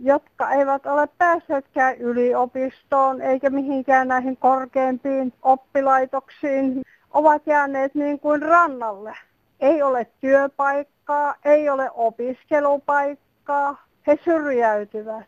jotka 0.00 0.50
eivät 0.50 0.86
ole 0.86 1.08
päässeetkään 1.18 1.96
yliopistoon 1.96 3.20
eikä 3.20 3.50
mihinkään 3.50 4.08
näihin 4.08 4.36
korkeimpiin 4.36 5.32
oppilaitoksiin, 5.42 6.82
ovat 7.10 7.46
jääneet 7.46 7.94
niin 7.94 8.20
kuin 8.20 8.42
rannalle. 8.42 9.16
Ei 9.60 9.82
ole 9.82 10.06
työpaikkaa, 10.20 11.34
ei 11.44 11.68
ole 11.68 11.90
opiskelupaikkaa, 11.94 13.84
he 14.06 14.18
syrjäytyvät. 14.24 15.26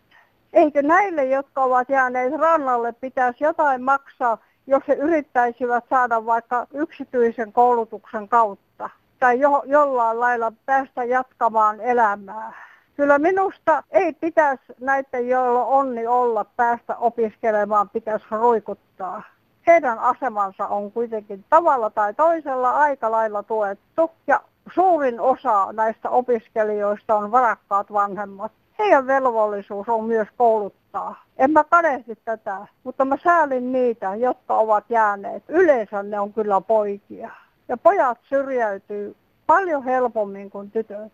Eikö 0.52 0.82
näille, 0.82 1.24
jotka 1.24 1.64
ovat 1.64 1.88
jääneet 1.88 2.32
rannalle, 2.34 2.92
pitäisi 2.92 3.44
jotain 3.44 3.82
maksaa, 3.82 4.38
jos 4.66 4.82
he 4.88 4.94
yrittäisivät 4.94 5.84
saada 5.90 6.26
vaikka 6.26 6.66
yksityisen 6.74 7.52
koulutuksen 7.52 8.28
kautta 8.28 8.90
tai 9.20 9.40
jo, 9.40 9.62
jollain 9.66 10.20
lailla 10.20 10.52
päästä 10.66 11.04
jatkamaan 11.04 11.80
elämää? 11.80 12.71
Kyllä 13.02 13.18
minusta 13.18 13.82
ei 13.90 14.12
pitäisi 14.12 14.62
näiden, 14.80 15.28
joilla 15.28 15.64
onni 15.64 16.06
olla 16.06 16.44
päästä 16.44 16.96
opiskelemaan, 16.96 17.88
pitäisi 17.88 18.24
ruikuttaa. 18.30 19.22
Heidän 19.66 19.98
asemansa 19.98 20.66
on 20.66 20.92
kuitenkin 20.92 21.44
tavalla 21.50 21.90
tai 21.90 22.14
toisella 22.14 22.70
aika 22.70 23.10
lailla 23.10 23.42
tuettu 23.42 24.10
ja 24.26 24.40
suurin 24.74 25.20
osa 25.20 25.72
näistä 25.72 26.10
opiskelijoista 26.10 27.14
on 27.14 27.32
varakkaat 27.32 27.92
vanhemmat. 27.92 28.52
Heidän 28.78 29.06
velvollisuus 29.06 29.88
on 29.88 30.04
myös 30.04 30.28
kouluttaa. 30.36 31.24
En 31.38 31.50
mä 31.50 31.64
kadehti 31.64 32.18
tätä, 32.24 32.66
mutta 32.84 33.04
mä 33.04 33.16
säälin 33.24 33.72
niitä, 33.72 34.14
jotka 34.14 34.54
ovat 34.54 34.84
jääneet. 34.88 35.42
Yleensä 35.48 36.02
ne 36.02 36.20
on 36.20 36.32
kyllä 36.32 36.60
poikia. 36.60 37.30
Ja 37.68 37.76
pojat 37.76 38.18
syrjäytyy 38.28 39.16
paljon 39.46 39.84
helpommin 39.84 40.50
kuin 40.50 40.70
tytöt. 40.70 41.12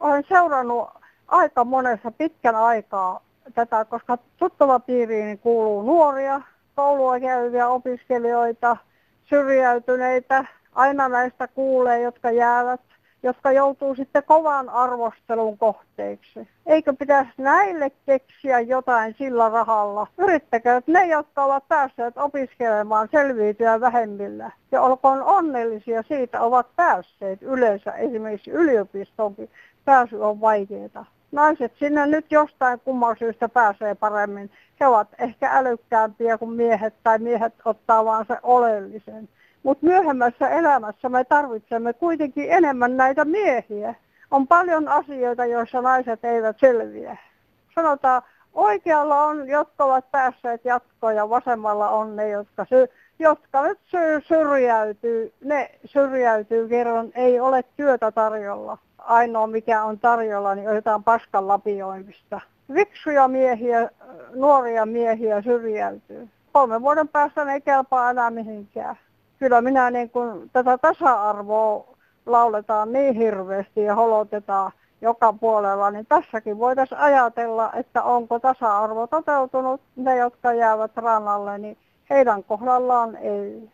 Olen 0.00 0.24
seurannut 0.28 0.88
aika 1.28 1.64
monessa 1.64 2.10
pitkän 2.10 2.56
aikaa 2.56 3.20
tätä, 3.54 3.84
koska 3.84 4.18
tuttavapiiriin 4.36 5.38
kuuluu 5.38 5.82
nuoria, 5.82 6.40
koulua 6.74 7.20
käyviä 7.20 7.68
opiskelijoita, 7.68 8.76
syrjäytyneitä, 9.24 10.44
aina 10.74 11.08
näistä 11.08 11.48
kuulee, 11.48 12.00
jotka 12.00 12.30
jäävät, 12.30 12.80
jotka 13.22 13.52
joutuu 13.52 13.94
sitten 13.94 14.22
kovan 14.22 14.68
arvostelun 14.68 15.58
kohteeksi. 15.58 16.48
Eikö 16.66 16.92
pitäisi 16.92 17.32
näille 17.38 17.90
keksiä 18.06 18.60
jotain 18.60 19.14
sillä 19.18 19.48
rahalla? 19.48 20.06
Yrittäkö 20.18 20.82
ne, 20.86 21.06
jotka 21.06 21.44
ovat 21.44 21.68
päässeet 21.68 22.18
opiskelemaan 22.18 23.08
selviytyä 23.12 23.80
vähemmillä. 23.80 24.50
Ja 24.72 24.82
olkoon 24.82 25.22
onnellisia 25.22 26.02
siitä, 26.02 26.40
ovat 26.40 26.66
päässeet 26.76 27.42
yleensä 27.42 27.92
esimerkiksi 27.92 28.50
yliopistonkin 28.50 29.50
pääsy 29.84 30.16
on 30.16 30.40
vaikeaa 30.40 31.15
naiset 31.36 31.72
sinne 31.78 32.06
nyt 32.06 32.32
jostain 32.32 32.80
kumman 32.80 33.16
syystä 33.18 33.48
pääsee 33.48 33.94
paremmin. 33.94 34.50
He 34.80 34.86
ovat 34.86 35.08
ehkä 35.18 35.50
älykkäämpiä 35.52 36.38
kuin 36.38 36.50
miehet 36.50 36.94
tai 37.02 37.18
miehet 37.18 37.54
ottaa 37.64 38.04
vaan 38.04 38.24
se 38.28 38.38
oleellisen. 38.42 39.28
Mutta 39.62 39.86
myöhemmässä 39.86 40.48
elämässä 40.48 41.08
me 41.08 41.24
tarvitsemme 41.24 41.92
kuitenkin 41.92 42.52
enemmän 42.52 42.96
näitä 42.96 43.24
miehiä. 43.24 43.94
On 44.30 44.46
paljon 44.46 44.88
asioita, 44.88 45.46
joissa 45.46 45.82
naiset 45.82 46.24
eivät 46.24 46.56
selviä. 46.60 47.16
Sanotaan, 47.74 48.22
oikealla 48.54 49.24
on, 49.24 49.48
jotka 49.48 49.84
ovat 49.84 50.10
päässeet 50.10 50.64
jatkoon 50.64 51.16
ja 51.16 51.28
vasemmalla 51.30 51.88
on 51.88 52.16
ne, 52.16 52.28
jotka, 52.28 52.64
sy- 52.64 52.88
jotka 53.18 53.62
nyt 53.62 53.78
sy- 53.84 54.20
syrjäytyy. 54.28 55.32
Ne 55.44 55.70
syrjäytyy 55.84 56.68
kerran, 56.68 57.10
ei 57.14 57.40
ole 57.40 57.64
työtä 57.76 58.12
tarjolla 58.12 58.78
ainoa 59.06 59.46
mikä 59.46 59.84
on 59.84 59.98
tarjolla, 59.98 60.54
niin 60.54 60.68
otetaan 60.68 61.04
paskan 61.04 61.48
lapioimista. 61.48 62.40
Viksuja 62.74 63.28
miehiä, 63.28 63.90
nuoria 64.34 64.86
miehiä 64.86 65.42
syrjäytyy. 65.42 66.28
Kolmen 66.52 66.82
vuoden 66.82 67.08
päästä 67.08 67.44
ne 67.44 67.52
ei 67.52 67.60
kelpaa 67.60 68.10
enää 68.10 68.30
mihinkään. 68.30 68.96
Kyllä 69.38 69.60
minä 69.60 69.90
niin 69.90 70.10
kuin 70.10 70.50
tätä 70.52 70.78
tasa-arvoa 70.78 71.96
lauletaan 72.26 72.92
niin 72.92 73.14
hirveästi 73.14 73.82
ja 73.82 73.94
holotetaan 73.94 74.72
joka 75.00 75.32
puolella, 75.32 75.90
niin 75.90 76.06
tässäkin 76.06 76.58
voitaisiin 76.58 77.00
ajatella, 77.00 77.72
että 77.72 78.02
onko 78.02 78.38
tasa-arvo 78.38 79.06
toteutunut. 79.06 79.80
Ne, 79.96 80.16
jotka 80.16 80.52
jäävät 80.52 80.96
rannalle, 80.96 81.58
niin 81.58 81.78
heidän 82.10 82.44
kohdallaan 82.44 83.16
ei. 83.16 83.70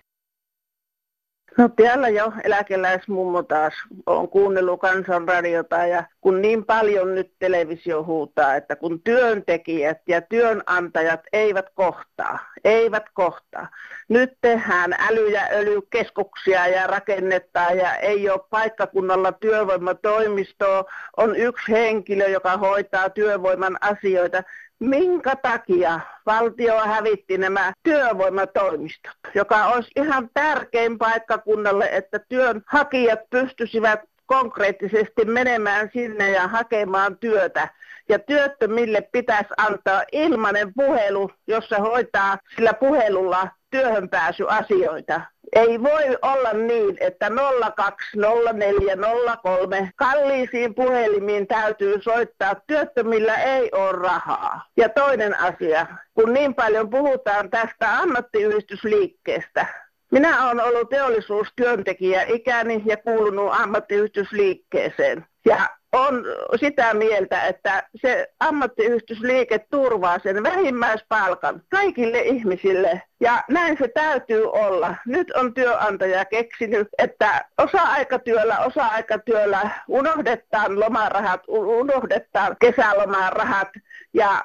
No 1.58 1.68
täällä 1.68 2.08
jo 2.08 2.32
eläkeläismummo 2.44 3.42
taas 3.42 3.74
on 4.06 4.28
kuunnellut 4.28 4.80
kansanradiota 4.80 5.76
ja 5.86 6.04
kun 6.20 6.42
niin 6.42 6.64
paljon 6.64 7.14
nyt 7.14 7.32
televisio 7.38 8.04
huutaa, 8.04 8.54
että 8.54 8.76
kun 8.76 9.02
työntekijät 9.02 9.98
ja 10.08 10.20
työnantajat 10.20 11.20
eivät 11.32 11.66
kohtaa, 11.74 12.38
eivät 12.64 13.04
kohtaa. 13.14 13.68
Nyt 14.08 14.32
tehdään 14.40 14.92
äly- 14.92 15.32
ja 15.32 15.42
öljykeskuksia 15.52 16.66
ja 16.66 16.86
rakennetaan 16.86 17.76
ja 17.76 17.96
ei 17.96 18.30
ole 18.30 18.40
paikkakunnalla 18.50 19.32
työvoimatoimistoa, 19.32 20.84
on 21.16 21.36
yksi 21.36 21.72
henkilö, 21.72 22.28
joka 22.28 22.56
hoitaa 22.56 23.10
työvoiman 23.10 23.78
asioita 23.80 24.42
minkä 24.82 25.36
takia 25.36 26.00
valtio 26.26 26.78
hävitti 26.80 27.38
nämä 27.38 27.72
työvoimatoimistot, 27.82 29.12
joka 29.34 29.66
olisi 29.66 29.90
ihan 29.96 30.30
tärkein 30.34 30.98
paikkakunnalle, 30.98 31.88
että 31.92 32.18
työnhakijat 32.18 33.20
pystyisivät 33.30 34.00
konkreettisesti 34.26 35.24
menemään 35.24 35.90
sinne 35.92 36.30
ja 36.30 36.48
hakemaan 36.48 37.18
työtä. 37.18 37.68
Ja 38.08 38.18
työttömille 38.18 39.08
pitäisi 39.12 39.48
antaa 39.56 40.02
ilmainen 40.12 40.74
puhelu, 40.74 41.30
jossa 41.46 41.78
hoitaa 41.78 42.38
sillä 42.56 42.72
puhelulla 42.72 43.48
työhönpääsyasioita. 43.70 45.20
Ei 45.52 45.82
voi 45.82 46.18
olla 46.22 46.52
niin, 46.52 46.96
että 47.00 47.28
020403 47.28 49.90
kalliisiin 49.96 50.74
puhelimiin 50.74 51.46
täytyy 51.46 52.02
soittaa. 52.02 52.54
Työttömillä 52.66 53.36
ei 53.36 53.70
ole 53.72 53.92
rahaa. 53.92 54.66
Ja 54.76 54.88
toinen 54.88 55.40
asia, 55.40 55.86
kun 56.14 56.32
niin 56.32 56.54
paljon 56.54 56.90
puhutaan 56.90 57.50
tästä 57.50 57.98
ammattiyhdistysliikkeestä, 57.98 59.66
minä 60.10 60.46
olen 60.46 60.64
ollut 60.64 60.88
teollisuustyöntekijä 60.88 62.22
ikäni 62.22 62.82
ja 62.86 62.96
kuulunut 62.96 63.52
ammattiyhdistysliikkeeseen. 63.52 65.26
Ja 65.44 65.68
on 65.92 66.24
sitä 66.56 66.94
mieltä, 66.94 67.42
että 67.42 67.82
se 67.96 68.28
ammattiyhdistysliike 68.40 69.58
turvaa 69.58 70.18
sen 70.18 70.42
vähimmäispalkan 70.42 71.62
kaikille 71.70 72.20
ihmisille. 72.20 73.02
Ja 73.20 73.44
näin 73.48 73.78
se 73.78 73.88
täytyy 73.88 74.50
olla. 74.50 74.94
Nyt 75.06 75.30
on 75.30 75.54
työnantaja 75.54 76.24
keksinyt, 76.24 76.88
että 76.98 77.44
osa-aikatyöllä, 77.58 78.58
osa-aikatyöllä 78.58 79.70
unohdetaan 79.88 80.80
lomarahat, 80.80 81.40
unohdetaan 81.48 82.56
kesälomarahat 82.60 83.68
ja 84.14 84.44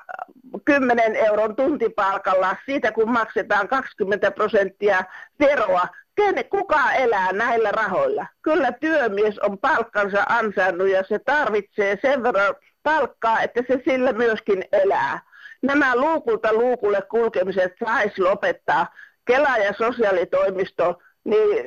10 0.66 1.16
euron 1.16 1.56
tuntipalkalla 1.56 2.56
siitä, 2.66 2.92
kun 2.92 3.12
maksetaan 3.12 3.68
20 3.68 4.32
prosenttia 4.32 5.04
veroa, 5.40 5.88
Kene, 6.18 6.44
kuka 6.44 6.92
elää 6.92 7.34
näillä 7.34 7.72
rahoilla? 7.72 8.26
Kyllä 8.42 8.72
työmies 8.72 9.40
on 9.40 9.58
palkkansa 9.58 10.24
ansainnut 10.30 10.88
ja 10.88 11.04
se 11.04 11.20
tarvitsee 11.20 11.98
sen 12.02 12.24
verran 12.24 12.56
palkkaa, 12.84 13.42
että 13.42 13.64
se 13.68 13.82
sillä 13.86 14.14
myöskin 14.14 14.66
elää. 14.72 15.22
Nämä 15.62 15.96
luukulta 15.96 16.54
luukulle 16.54 17.02
kulkemiset 17.02 17.74
saisi 17.86 18.22
lopettaa. 18.22 18.88
Kela 19.26 19.58
ja 19.58 19.74
sosiaalitoimisto, 19.74 21.02
niin 21.24 21.66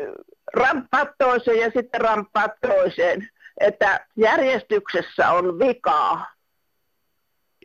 ramppaat 0.54 1.09
toiseen 1.19 1.59
ja 1.59 1.71
sitten 1.76 2.00
ramppaat 2.00 2.52
toiseen. 2.61 3.28
Että 3.61 4.07
järjestyksessä 4.16 5.30
on 5.30 5.59
vikaa. 5.59 6.26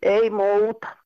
Ei 0.01 0.29
muuta. 0.29 1.04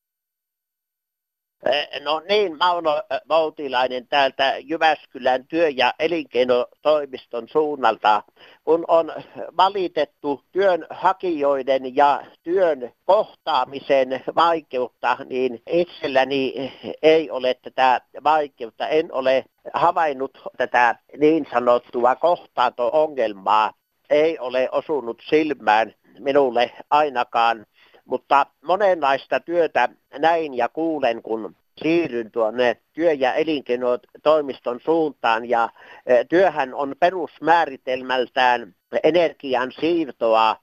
No 2.03 2.21
niin, 2.29 2.57
Mauno 2.57 3.03
Moutilainen 3.29 4.07
täältä 4.07 4.55
Jyväskylän 4.59 5.45
työ- 5.47 5.69
ja 5.69 5.93
elinkeinotoimiston 5.99 7.47
suunnalta. 7.47 8.23
Kun 8.63 8.85
on 8.87 9.13
valitettu 9.57 10.43
työnhakijoiden 10.51 11.95
ja 11.95 12.21
työn 12.43 12.93
kohtaamisen 13.05 14.23
vaikeutta, 14.35 15.17
niin 15.29 15.61
itselläni 15.69 16.73
ei 17.01 17.31
ole 17.31 17.53
tätä 17.53 18.01
vaikeutta. 18.23 18.87
En 18.87 19.13
ole 19.13 19.45
havainnut 19.73 20.37
tätä 20.57 20.95
niin 21.17 21.47
sanottua 21.51 22.15
kohtaanto-ongelmaa. 22.15 23.73
Ei 24.09 24.39
ole 24.39 24.69
osunut 24.71 25.21
silmään 25.29 25.93
minulle 26.19 26.71
ainakaan 26.89 27.65
mutta 28.09 28.45
monenlaista 28.61 29.39
työtä 29.39 29.89
näin 30.19 30.53
ja 30.53 30.69
kuulen, 30.69 31.21
kun 31.21 31.55
siirryn 31.81 32.31
tuonne 32.31 32.77
työ- 32.93 33.13
ja 33.13 33.33
elinkeinotoimiston 33.33 34.79
suuntaan. 34.79 35.49
Ja 35.49 35.69
e, 36.05 36.25
työhän 36.25 36.73
on 36.73 36.95
perusmääritelmältään 36.99 38.75
energian 39.03 39.71
siirtoa 39.71 40.55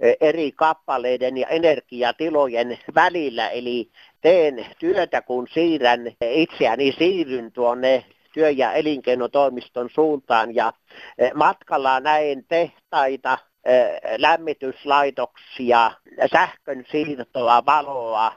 e, 0.00 0.12
eri 0.20 0.52
kappaleiden 0.52 1.36
ja 1.36 1.46
energiatilojen 1.46 2.78
välillä. 2.94 3.48
Eli 3.48 3.90
teen 4.20 4.66
työtä, 4.78 5.22
kun 5.22 5.46
siirrän 5.52 6.12
itseäni, 6.20 6.94
siirryn 6.98 7.52
tuonne 7.52 8.04
työ- 8.32 8.50
ja 8.50 8.72
elinkeinotoimiston 8.72 9.90
suuntaan 9.90 10.54
ja 10.54 10.72
e, 11.18 11.30
matkalla 11.34 12.00
näen 12.00 12.44
tehtaita, 12.48 13.38
lämmityslaitoksia, 14.16 15.90
sähkön 16.32 16.84
siirtoa, 16.90 17.66
valoa, 17.66 18.32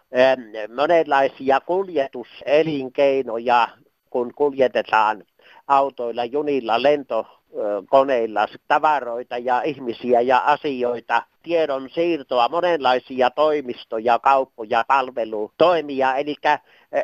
monenlaisia 0.76 1.60
kuljetuselinkeinoja, 1.60 3.68
kun 4.10 4.34
kuljetetaan 4.36 5.24
autoilla, 5.68 6.26
junilla, 6.26 6.84
lentokoneilla 6.84 8.48
tavaroita 8.68 9.38
ja 9.38 9.62
ihmisiä 9.62 10.22
ja 10.22 10.38
asioita, 10.38 11.24
tiedon 11.44 11.90
siirtoa, 11.90 12.50
monenlaisia 12.50 13.30
toimistoja, 13.30 14.20
kauppoja, 14.20 14.84
palvelutoimia. 14.88 16.16
Eli 16.16 16.36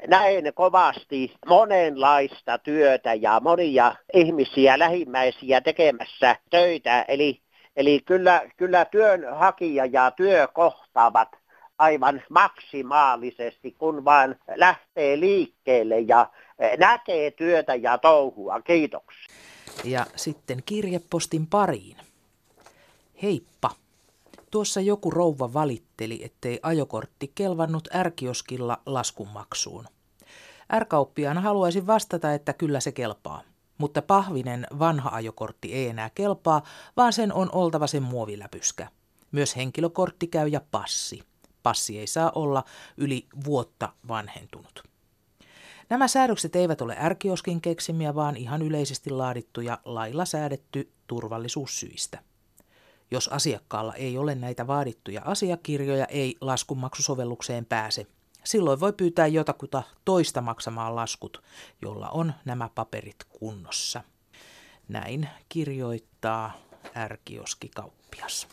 näen 0.07 0.53
kovasti 0.53 1.33
monenlaista 1.47 2.57
työtä 2.57 3.13
ja 3.13 3.39
monia 3.43 3.95
ihmisiä, 4.13 4.79
lähimmäisiä 4.79 5.61
tekemässä 5.61 6.35
töitä. 6.49 7.05
Eli 7.07 7.41
Eli 7.77 7.99
kyllä, 8.05 8.49
kyllä 8.57 8.85
työnhakija 8.85 9.85
ja 9.85 10.11
työ 10.11 10.47
kohtaavat 10.47 11.29
aivan 11.77 12.21
maksimaalisesti, 12.29 13.71
kun 13.71 14.05
vain 14.05 14.35
lähtee 14.55 15.19
liikkeelle 15.19 15.99
ja 15.99 16.31
eh, 16.59 16.77
näkee 16.77 17.31
työtä 17.31 17.75
ja 17.75 17.97
touhua. 17.97 18.61
Kiitoksia. 18.61 19.35
Ja 19.83 20.05
sitten 20.15 20.63
kirjepostin 20.65 21.47
pariin. 21.47 21.97
Heippa. 23.23 23.69
Tuossa 24.51 24.81
joku 24.81 25.11
rouva 25.11 25.53
valitteli, 25.53 26.23
ettei 26.23 26.59
ajokortti 26.63 27.31
kelvannut 27.35 27.87
ärkioskilla 27.95 28.77
laskunmaksuun. 28.85 29.85
Ärkauppiaan 30.73 31.37
haluaisin 31.37 31.87
vastata, 31.87 32.33
että 32.33 32.53
kyllä 32.53 32.79
se 32.79 32.91
kelpaa. 32.91 33.41
Mutta 33.77 34.01
pahvinen 34.01 34.67
vanha 34.79 35.09
ajokortti 35.13 35.73
ei 35.73 35.87
enää 35.87 36.09
kelpaa, 36.09 36.61
vaan 36.97 37.13
sen 37.13 37.33
on 37.33 37.49
oltava 37.51 37.87
sen 37.87 38.03
muoviläpyskä. 38.03 38.87
Myös 39.31 39.55
henkilökortti 39.55 40.27
käy 40.27 40.47
ja 40.47 40.61
passi. 40.71 41.23
Passi 41.63 41.99
ei 41.99 42.07
saa 42.07 42.31
olla 42.35 42.63
yli 42.97 43.27
vuotta 43.45 43.93
vanhentunut. 44.07 44.83
Nämä 45.89 46.07
säädökset 46.07 46.55
eivät 46.55 46.81
ole 46.81 46.97
ärkioskin 46.99 47.61
keksimiä, 47.61 48.15
vaan 48.15 48.37
ihan 48.37 48.61
yleisesti 48.61 49.09
laadittuja 49.09 49.77
lailla 49.85 50.25
säädetty 50.25 50.91
turvallisuussyistä. 51.07 52.19
Jos 53.11 53.27
asiakkaalla 53.27 53.93
ei 53.93 54.17
ole 54.17 54.35
näitä 54.35 54.67
vaadittuja 54.67 55.21
asiakirjoja, 55.25 56.05
ei 56.05 56.35
laskunmaksusovellukseen 56.41 57.65
pääse, 57.65 58.07
Silloin 58.47 58.79
voi 58.79 58.93
pyytää 58.93 59.27
jotakuta 59.27 59.83
toista 60.05 60.41
maksamaan 60.41 60.95
laskut, 60.95 61.43
jolla 61.81 62.09
on 62.09 62.33
nämä 62.45 62.69
paperit 62.75 63.23
kunnossa. 63.39 64.01
Näin 64.87 65.29
kirjoittaa 65.49 66.51
ärkioskikauppias. 66.95 68.47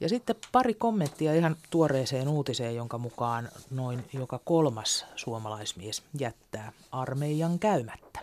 Ja 0.00 0.08
sitten 0.08 0.36
pari 0.52 0.74
kommenttia 0.74 1.34
ihan 1.34 1.56
tuoreeseen 1.70 2.28
uutiseen, 2.28 2.76
jonka 2.76 2.98
mukaan 2.98 3.48
noin 3.70 4.04
joka 4.12 4.40
kolmas 4.44 5.06
suomalaismies 5.16 6.02
jättää 6.18 6.72
armeijan 6.92 7.58
käymättä. 7.58 8.20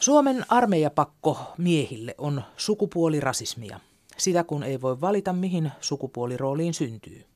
Suomen 0.00 0.44
armeijapakko 0.48 1.38
miehille 1.56 2.14
on 2.18 2.42
sukupuolirasismia. 2.56 3.80
Sitä 4.16 4.44
kun 4.44 4.62
ei 4.62 4.80
voi 4.80 5.00
valita, 5.00 5.32
mihin 5.32 5.72
sukupuolirooliin 5.80 6.74
syntyy 6.74 7.27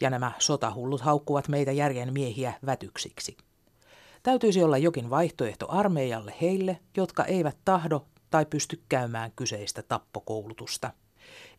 ja 0.00 0.10
nämä 0.10 0.32
sotahullut 0.38 1.00
haukkuvat 1.00 1.48
meitä 1.48 1.72
järjen 1.72 2.12
miehiä 2.12 2.54
vätyksiksi. 2.66 3.36
Täytyisi 4.22 4.62
olla 4.62 4.78
jokin 4.78 5.10
vaihtoehto 5.10 5.66
armeijalle 5.68 6.34
heille, 6.40 6.78
jotka 6.96 7.24
eivät 7.24 7.56
tahdo 7.64 8.06
tai 8.30 8.46
pysty 8.46 8.82
käymään 8.88 9.32
kyseistä 9.36 9.82
tappokoulutusta. 9.82 10.90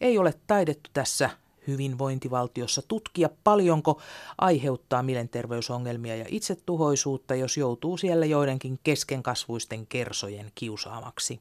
Ei 0.01 0.17
ole 0.17 0.33
taidettu 0.47 0.89
tässä 0.93 1.29
hyvinvointivaltiossa 1.67 2.81
tutkia 2.87 3.29
paljonko 3.43 4.01
aiheuttaa 4.37 5.03
mielenterveysongelmia 5.03 6.15
ja 6.15 6.25
itsetuhoisuutta, 6.29 7.35
jos 7.35 7.57
joutuu 7.57 7.97
siellä 7.97 8.25
joidenkin 8.25 8.79
keskenkasvuisten 8.83 9.87
kersojen 9.87 10.51
kiusaamaksi. 10.55 11.39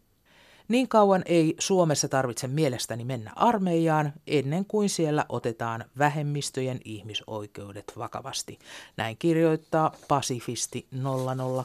Niin 0.69 0.89
kauan 0.89 1.23
ei 1.27 1.55
Suomessa 1.59 2.09
tarvitse 2.09 2.47
mielestäni 2.47 3.05
mennä 3.05 3.33
armeijaan 3.37 4.13
ennen 4.27 4.65
kuin 4.65 4.89
siellä 4.89 5.27
otetaan 5.29 5.85
vähemmistöjen 5.99 6.81
ihmisoikeudet 6.85 7.93
vakavasti. 7.99 8.59
Näin 8.97 9.17
kirjoittaa 9.19 9.93
Pasifisti 10.09 10.87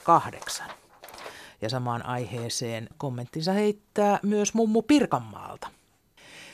008. 0.05 0.67
Ja 1.61 1.69
samaan 1.69 2.05
aiheeseen 2.05 2.89
kommenttinsa 2.97 3.53
heittää 3.53 4.19
myös 4.23 4.53
mummu 4.53 4.81
Pirkanmaalta. 4.81 5.67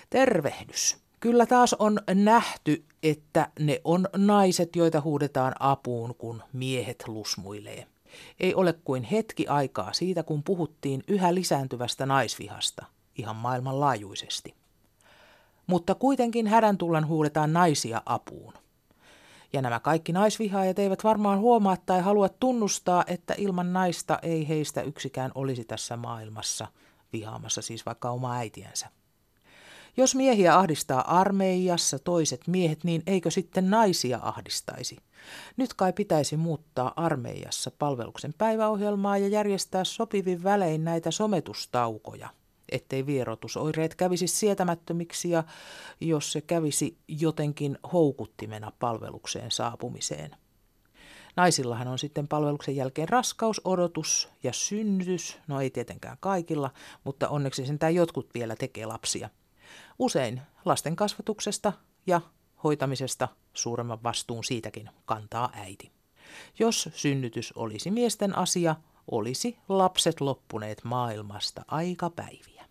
Tervehdys. 0.10 0.98
Kyllä 1.20 1.46
taas 1.46 1.74
on 1.74 2.00
nähty, 2.14 2.84
että 3.04 3.50
ne 3.60 3.82
on 3.84 4.08
naiset, 4.18 4.76
joita 4.76 5.02
huudetaan 5.02 5.54
apuun, 5.60 6.16
kun 6.18 6.44
miehet 6.54 7.04
lusmuilee. 7.08 7.88
Ei 8.40 8.56
ole 8.56 8.74
kuin 8.74 9.04
hetki 9.04 9.48
aikaa 9.48 9.94
siitä, 9.94 10.24
kun 10.24 10.44
puhuttiin 10.44 11.04
yhä 11.08 11.36
lisääntyvästä 11.36 12.06
naisvihasta, 12.06 12.86
ihan 13.18 13.36
maailmanlaajuisesti. 13.36 14.56
Mutta 15.68 15.96
kuitenkin 15.96 16.48
hädän 16.48 16.78
tullan 16.78 17.08
huudetaan 17.08 17.54
naisia 17.54 18.02
apuun. 18.06 18.54
Ja 19.54 19.62
nämä 19.62 19.80
kaikki 19.80 20.12
naisvihaajat 20.12 20.80
eivät 20.80 21.04
varmaan 21.04 21.40
huomaa 21.40 21.78
tai 21.86 22.02
halua 22.02 22.30
tunnustaa, 22.30 23.04
että 23.08 23.36
ilman 23.38 23.74
naista 23.74 24.20
ei 24.22 24.48
heistä 24.48 24.82
yksikään 24.82 25.32
olisi 25.36 25.66
tässä 25.66 25.98
maailmassa, 25.98 26.68
vihaamassa 27.14 27.62
siis 27.62 27.86
vaikka 27.86 28.10
oma 28.10 28.34
äitiänsä. 28.34 28.90
Jos 29.98 30.16
miehiä 30.16 30.58
ahdistaa 30.58 31.20
armeijassa 31.20 32.00
toiset 32.00 32.48
miehet, 32.48 32.84
niin 32.84 33.04
eikö 33.08 33.32
sitten 33.32 33.70
naisia 33.70 34.20
ahdistaisi? 34.22 34.98
Nyt 35.58 35.74
kai 35.74 35.94
pitäisi 35.94 36.38
muuttaa 36.38 36.94
armeijassa 36.96 37.72
palveluksen 37.80 38.34
päiväohjelmaa 38.38 39.18
ja 39.18 39.28
järjestää 39.28 39.84
sopivin 39.84 40.44
välein 40.44 40.84
näitä 40.84 41.12
sometustaukoja, 41.12 42.30
ettei 42.70 43.06
vierotusoireet 43.06 43.96
kävisi 43.96 44.28
sietämättömiksi 44.28 45.30
ja 45.30 45.44
jos 46.02 46.32
se 46.32 46.42
kävisi 46.42 46.98
jotenkin 47.08 47.78
houkuttimena 47.94 48.72
palvelukseen 48.80 49.52
saapumiseen. 49.52 50.36
Naisillahan 51.36 51.88
on 51.88 52.00
sitten 52.00 52.28
palveluksen 52.28 52.76
jälkeen 52.76 53.10
raskaus, 53.10 53.62
odotus 53.64 54.30
ja 54.44 54.54
synnytys. 54.54 55.38
No 55.48 55.62
ei 55.62 55.70
tietenkään 55.70 56.18
kaikilla, 56.20 56.72
mutta 57.04 57.30
onneksi 57.30 57.66
sentään 57.66 57.96
jotkut 57.96 58.30
vielä 58.34 58.56
tekee 58.56 58.86
lapsia. 58.86 59.30
Usein 60.00 60.42
lasten 60.66 60.96
kasvatuksesta 60.96 61.74
ja 62.08 62.22
hoitamisesta 62.64 63.28
suuremman 63.54 64.04
vastuun 64.04 64.44
siitäkin 64.44 64.90
kantaa 65.06 65.50
äiti. 65.54 65.92
Jos 66.60 66.90
synnytys 66.94 67.54
olisi 67.56 67.92
miesten 67.92 68.38
asia, 68.38 68.76
olisi 69.12 69.58
lapset 69.70 70.22
loppuneet 70.22 70.82
maailmasta 70.84 71.62
aika 71.68 72.10
päiviä. 72.10 72.66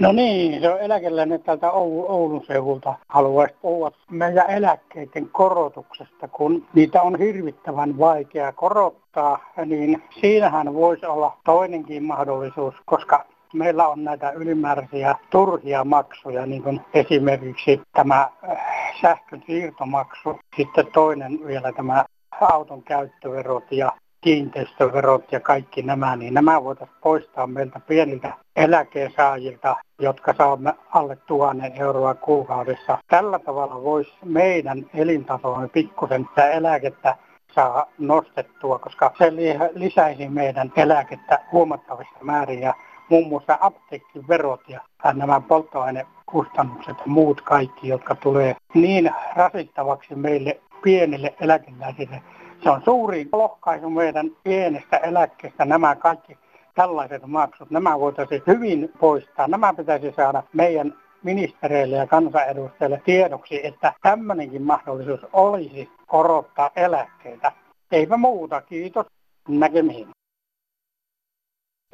No 0.00 0.12
niin, 0.12 0.60
se 0.60 0.70
on 0.70 0.80
eläkeläinen 0.80 1.42
täältä 1.42 1.70
Oulun 1.70 2.44
seudulta. 2.46 2.94
Haluaisi 3.08 3.54
puhua 3.62 3.92
meidän 4.10 4.50
eläkkeiden 4.50 5.28
korotuksesta, 5.28 6.28
kun 6.28 6.66
niitä 6.74 7.02
on 7.02 7.18
hirvittävän 7.18 7.98
vaikea 7.98 8.52
korottaa, 8.52 9.52
niin 9.66 10.02
siinähän 10.20 10.74
voisi 10.74 11.06
olla 11.06 11.38
toinenkin 11.44 12.04
mahdollisuus, 12.04 12.74
koska 12.84 13.26
meillä 13.54 13.88
on 13.88 14.04
näitä 14.04 14.30
ylimääräisiä 14.30 15.14
turhia 15.30 15.84
maksuja, 15.84 16.46
niin 16.46 16.62
kuin 16.62 16.80
esimerkiksi 16.94 17.80
tämä 17.92 18.28
äh, 18.50 18.58
sähkön 19.00 19.42
siirtomaksu, 19.46 20.38
sitten 20.56 20.86
toinen 20.92 21.38
vielä 21.46 21.72
tämä 21.72 22.04
auton 22.40 22.82
käyttöverot 22.82 23.72
ja 23.72 23.92
kiinteistöverot 24.20 25.32
ja 25.32 25.40
kaikki 25.40 25.82
nämä, 25.82 26.16
niin 26.16 26.34
nämä 26.34 26.64
voitaisiin 26.64 26.98
poistaa 27.02 27.46
meiltä 27.46 27.80
pieniltä 27.80 28.32
eläkesaajilta, 28.56 29.76
jotka 29.98 30.34
saamme 30.38 30.74
alle 30.94 31.16
tuhannen 31.16 31.72
euroa 31.80 32.14
kuukaudessa. 32.14 32.98
Tällä 33.08 33.38
tavalla 33.38 33.82
voisi 33.82 34.12
meidän 34.24 34.86
elintasoamme 34.94 35.68
pikkusen 35.68 36.26
sitä 36.28 36.50
eläkettä 36.50 37.16
saa 37.54 37.86
nostettua, 37.98 38.78
koska 38.78 39.12
se 39.18 39.32
lisäisi 39.74 40.28
meidän 40.28 40.72
eläkettä 40.76 41.38
huomattavissa 41.52 42.18
määrin 42.22 42.62
muun 43.08 43.28
muassa 43.28 43.58
apteekkiverot 43.60 44.60
ja 44.68 44.80
nämä 45.14 45.40
polttoainekustannukset 45.40 46.96
ja 46.98 47.06
muut 47.06 47.40
kaikki, 47.40 47.88
jotka 47.88 48.14
tulee 48.14 48.56
niin 48.74 49.10
rasittavaksi 49.36 50.14
meille 50.14 50.60
pienille 50.82 51.34
eläkeläisille. 51.40 52.22
Se 52.62 52.70
on 52.70 52.82
suuri 52.84 53.28
lohkaisu 53.32 53.90
meidän 53.90 54.30
pienestä 54.44 54.96
eläkkeestä 54.96 55.64
nämä 55.64 55.96
kaikki 55.96 56.38
tällaiset 56.74 57.26
maksut. 57.26 57.70
Nämä 57.70 58.00
voitaisiin 58.00 58.42
hyvin 58.46 58.92
poistaa. 59.00 59.48
Nämä 59.48 59.74
pitäisi 59.74 60.12
saada 60.16 60.42
meidän 60.52 60.94
ministereille 61.22 61.96
ja 61.96 62.06
kansanedustajille 62.06 63.02
tiedoksi, 63.04 63.66
että 63.66 63.92
tämmöinenkin 64.02 64.62
mahdollisuus 64.62 65.20
olisi 65.32 65.88
korottaa 66.06 66.70
eläkkeitä. 66.76 67.52
Eipä 67.92 68.16
muuta, 68.16 68.60
kiitos. 68.60 69.06
Näkemiin. 69.48 70.08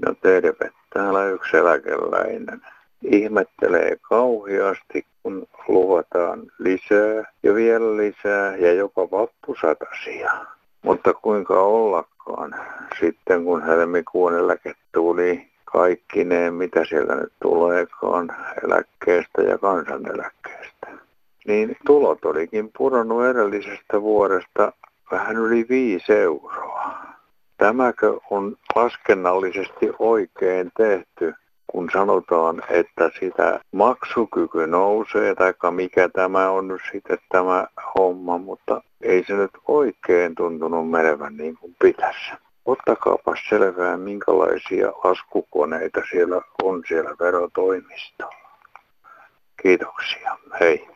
No 0.06 0.14
terve, 0.22 0.70
täällä 0.94 1.26
yksi 1.26 1.56
eläkeläinen. 1.56 2.62
Ihmettelee 3.02 3.96
kauheasti, 4.02 5.06
kun 5.22 5.46
luvataan 5.68 6.42
lisää 6.58 7.32
ja 7.42 7.54
vielä 7.54 7.96
lisää 7.96 8.56
ja 8.56 8.72
jopa 8.72 9.10
vappusatasia. 9.10 10.32
Mutta 10.82 11.14
kuinka 11.14 11.62
ollakaan 11.62 12.54
sitten 13.00 13.44
kun 13.44 13.62
helmikuun 13.62 14.34
eläke 14.34 14.74
tuli 14.92 15.46
kaikki 15.64 16.24
ne, 16.24 16.50
mitä 16.50 16.84
siellä 16.84 17.14
nyt 17.14 17.32
tuleekaan 17.42 18.36
eläkkeestä 18.64 19.42
ja 19.42 19.58
kansaneläkkeestä. 19.58 20.86
Niin 21.46 21.76
tulot 21.86 22.24
olikin 22.24 22.70
pudonnut 22.78 23.24
edellisestä 23.24 24.02
vuodesta 24.02 24.72
vähän 25.10 25.36
yli 25.36 25.66
5 25.68 26.12
euroa. 26.12 27.03
Tämäkö 27.64 28.18
on 28.30 28.56
laskennallisesti 28.74 29.90
oikein 29.98 30.70
tehty, 30.76 31.34
kun 31.66 31.90
sanotaan, 31.92 32.62
että 32.70 33.10
sitä 33.20 33.60
maksukyky 33.72 34.66
nousee, 34.66 35.34
tai 35.34 35.54
mikä 35.70 36.08
tämä 36.08 36.50
on 36.50 36.68
nyt 36.68 36.80
sitten 36.92 37.18
tämä 37.28 37.66
homma, 37.98 38.38
mutta 38.38 38.82
ei 39.00 39.24
se 39.26 39.32
nyt 39.32 39.50
oikein 39.68 40.34
tuntunut 40.34 40.90
menevän 40.90 41.36
niin 41.36 41.56
kuin 41.56 41.76
pitäisi. 41.78 42.30
Ottakaapas 42.64 43.38
selvää, 43.48 43.96
minkälaisia 43.96 44.88
laskukoneita 45.04 46.00
siellä 46.10 46.40
on 46.62 46.82
siellä 46.88 47.10
verotoimistolla. 47.20 48.58
Kiitoksia. 49.62 50.38
Hei. 50.60 50.88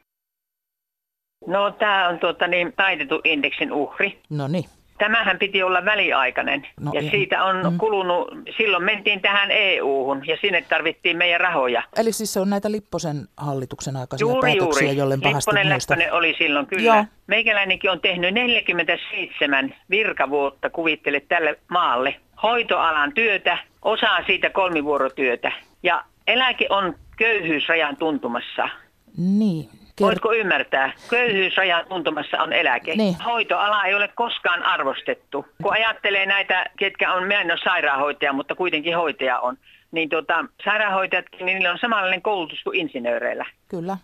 No 1.46 1.70
tämä 1.70 2.08
on 2.08 2.18
tuota, 2.18 2.46
niin, 2.46 2.72
taitettu 2.76 3.20
indeksin 3.24 3.72
uhri. 3.72 4.18
No 4.30 4.48
niin. 4.48 4.64
Tämähän 4.98 5.38
piti 5.38 5.62
olla 5.62 5.84
väliaikainen 5.84 6.66
no, 6.80 6.90
ja 6.94 7.10
siitä 7.10 7.44
on 7.44 7.72
mm. 7.72 7.78
kulunut, 7.78 8.28
silloin 8.56 8.84
mentiin 8.84 9.20
tähän 9.20 9.50
EU-hun 9.50 10.26
ja 10.26 10.36
sinne 10.40 10.64
tarvittiin 10.68 11.16
meidän 11.16 11.40
rahoja. 11.40 11.82
Eli 11.96 12.12
siis 12.12 12.32
se 12.32 12.40
on 12.40 12.50
näitä 12.50 12.72
Lipposen 12.72 13.28
hallituksen 13.36 13.96
aikaisia 13.96 14.24
juuri, 14.24 14.52
päätöksiä, 14.52 14.82
juuri. 14.82 14.98
jolle 14.98 15.14
Lipponen 15.14 15.68
Läppänen 15.68 16.12
oli 16.12 16.34
silloin, 16.38 16.66
kyllä. 16.66 16.82
Joo. 16.82 17.04
Meikäläinenkin 17.26 17.90
on 17.90 18.00
tehnyt 18.00 18.34
47 18.34 19.74
virkavuotta, 19.90 20.70
kuvittele 20.70 21.20
tälle 21.20 21.58
maalle, 21.68 22.16
hoitoalan 22.42 23.12
työtä, 23.12 23.58
osaa 23.82 24.18
siitä 24.26 24.50
kolmivuorotyötä 24.50 25.52
ja 25.82 26.04
eläke 26.26 26.66
on 26.70 26.94
köyhyysrajan 27.16 27.96
tuntumassa. 27.96 28.68
Niin, 29.16 29.68
Voitko 30.00 30.32
ymmärtää? 30.32 30.92
Köyhyysrajan 31.10 31.86
tuntumassa 31.88 32.42
on 32.42 32.52
eläke. 32.52 32.94
Niin. 32.96 33.16
Hoitoala 33.24 33.84
ei 33.84 33.94
ole 33.94 34.08
koskaan 34.08 34.62
arvostettu. 34.62 35.46
Kun 35.62 35.72
ajattelee 35.72 36.26
näitä, 36.26 36.66
ketkä 36.78 37.12
on, 37.12 37.22
minä 37.22 37.40
en 37.40 37.50
ole 37.50 37.60
sairaanhoitaja, 37.64 38.32
mutta 38.32 38.54
kuitenkin 38.54 38.96
hoitaja 38.96 39.38
on, 39.38 39.56
niin 39.92 40.08
tota, 40.08 40.44
sairaanhoitajatkin, 40.64 41.46
niin 41.46 41.54
niillä 41.54 41.72
on 41.72 41.78
samanlainen 41.78 42.22
koulutus 42.22 42.62
kuin 42.62 42.80
insinööreillä. 42.80 43.46
Kyllä. 43.68 43.96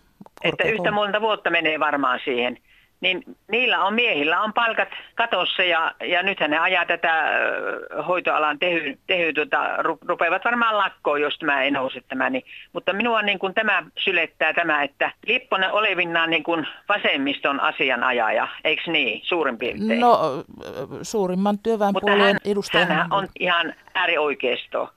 Että 0.44 0.64
yhtä 0.64 0.90
monta 0.90 1.20
vuotta 1.20 1.50
menee 1.50 1.80
varmaan 1.80 2.20
siihen 2.24 2.58
niin 3.04 3.36
niillä 3.48 3.84
on 3.84 3.94
miehillä 3.94 4.40
on 4.40 4.52
palkat 4.52 4.88
katossa 5.14 5.62
ja, 5.62 5.94
ja 6.00 6.22
nythän 6.22 6.50
ne 6.50 6.58
ajaa 6.58 6.86
tätä 6.86 7.24
hoitoalan 8.08 8.58
tehy, 8.58 8.98
tehy 9.06 9.32
tota, 9.32 9.76
rupeavat 10.08 10.44
varmaan 10.44 10.78
lakkoon, 10.78 11.20
jos 11.20 11.38
tämä 11.38 11.62
ei 11.62 11.70
nouse 11.70 12.00
tämä. 12.08 12.30
Niin, 12.30 12.44
mutta 12.72 12.92
minua 12.92 13.22
niin 13.22 13.38
kuin 13.38 13.54
tämä 13.54 13.82
sylettää 13.98 14.52
tämä, 14.52 14.82
että 14.82 15.12
Lipponen 15.26 15.72
olevinnaan 15.72 16.30
niin 16.30 16.42
kuin 16.42 16.66
vasemmiston 16.88 17.60
asianajaja, 17.60 18.48
eikö 18.64 18.90
niin, 18.90 19.20
suurin 19.24 19.58
piirtein? 19.58 20.00
No 20.00 20.44
suurimman 21.02 21.58
työväenpuolueen 21.58 22.36
edustaja. 22.44 22.86
Hän 22.86 23.12
on 23.12 23.28
ihan 23.40 23.74
äärioikeisto 23.94 24.90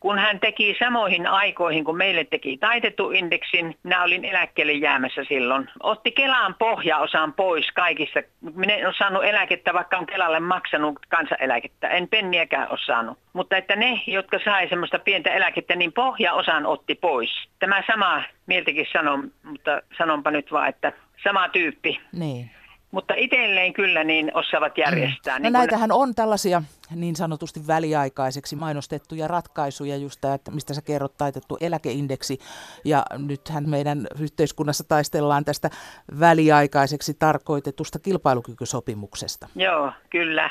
kun 0.00 0.18
hän 0.18 0.40
teki 0.40 0.76
samoihin 0.78 1.26
aikoihin, 1.26 1.84
kun 1.84 1.96
meille 1.96 2.24
teki 2.24 2.56
taitettu 2.56 3.10
indeksin, 3.10 3.76
minä 3.82 4.02
olin 4.02 4.24
eläkkeelle 4.24 4.72
jäämässä 4.72 5.24
silloin, 5.24 5.68
otti 5.82 6.12
Kelaan 6.12 6.54
pohjaosan 6.58 7.32
pois 7.32 7.72
kaikista. 7.74 8.20
Minä 8.54 8.74
en 8.74 8.86
ole 8.86 8.94
saanut 8.98 9.24
eläkettä, 9.24 9.74
vaikka 9.74 9.98
on 9.98 10.06
Kelalle 10.06 10.40
maksanut 10.40 10.98
kansaneläkettä. 11.08 11.88
En 11.88 12.08
penniäkään 12.08 12.70
ole 12.70 12.78
saanut. 12.86 13.18
Mutta 13.32 13.56
että 13.56 13.76
ne, 13.76 14.02
jotka 14.06 14.38
sai 14.44 14.68
semmoista 14.68 14.98
pientä 14.98 15.30
eläkettä, 15.30 15.76
niin 15.76 15.92
pohjaosan 15.92 16.66
otti 16.66 16.94
pois. 16.94 17.30
Tämä 17.58 17.82
sama 17.86 18.22
mieltäkin 18.46 18.86
sanon, 18.92 19.32
mutta 19.42 19.82
sanonpa 19.98 20.30
nyt 20.30 20.52
vaan, 20.52 20.68
että 20.68 20.92
sama 21.22 21.48
tyyppi. 21.48 22.00
Niin. 22.12 22.50
Mutta 22.90 23.14
itselleen 23.16 23.72
kyllä 23.72 24.04
niin 24.04 24.30
osaavat 24.34 24.78
järjestää. 24.78 25.38
Mm. 25.38 25.42
Niin 25.42 25.52
no 25.52 25.58
näitähän 25.58 25.92
on 25.92 26.14
tällaisia 26.14 26.62
niin 26.94 27.16
sanotusti 27.16 27.66
väliaikaiseksi 27.66 28.56
mainostettuja 28.56 29.28
ratkaisuja, 29.28 29.96
just 29.96 30.20
tämä, 30.20 30.34
että 30.34 30.50
mistä 30.50 30.74
sä 30.74 30.82
kerrot, 30.82 31.16
taitettu 31.16 31.58
eläkeindeksi. 31.60 32.38
Ja 32.84 33.02
nythän 33.18 33.68
meidän 33.68 34.06
yhteiskunnassa 34.20 34.84
taistellaan 34.88 35.44
tästä 35.44 35.70
väliaikaiseksi 36.20 37.14
tarkoitetusta 37.14 37.98
kilpailukykysopimuksesta. 37.98 39.48
Joo, 39.56 39.92
kyllä. 40.10 40.50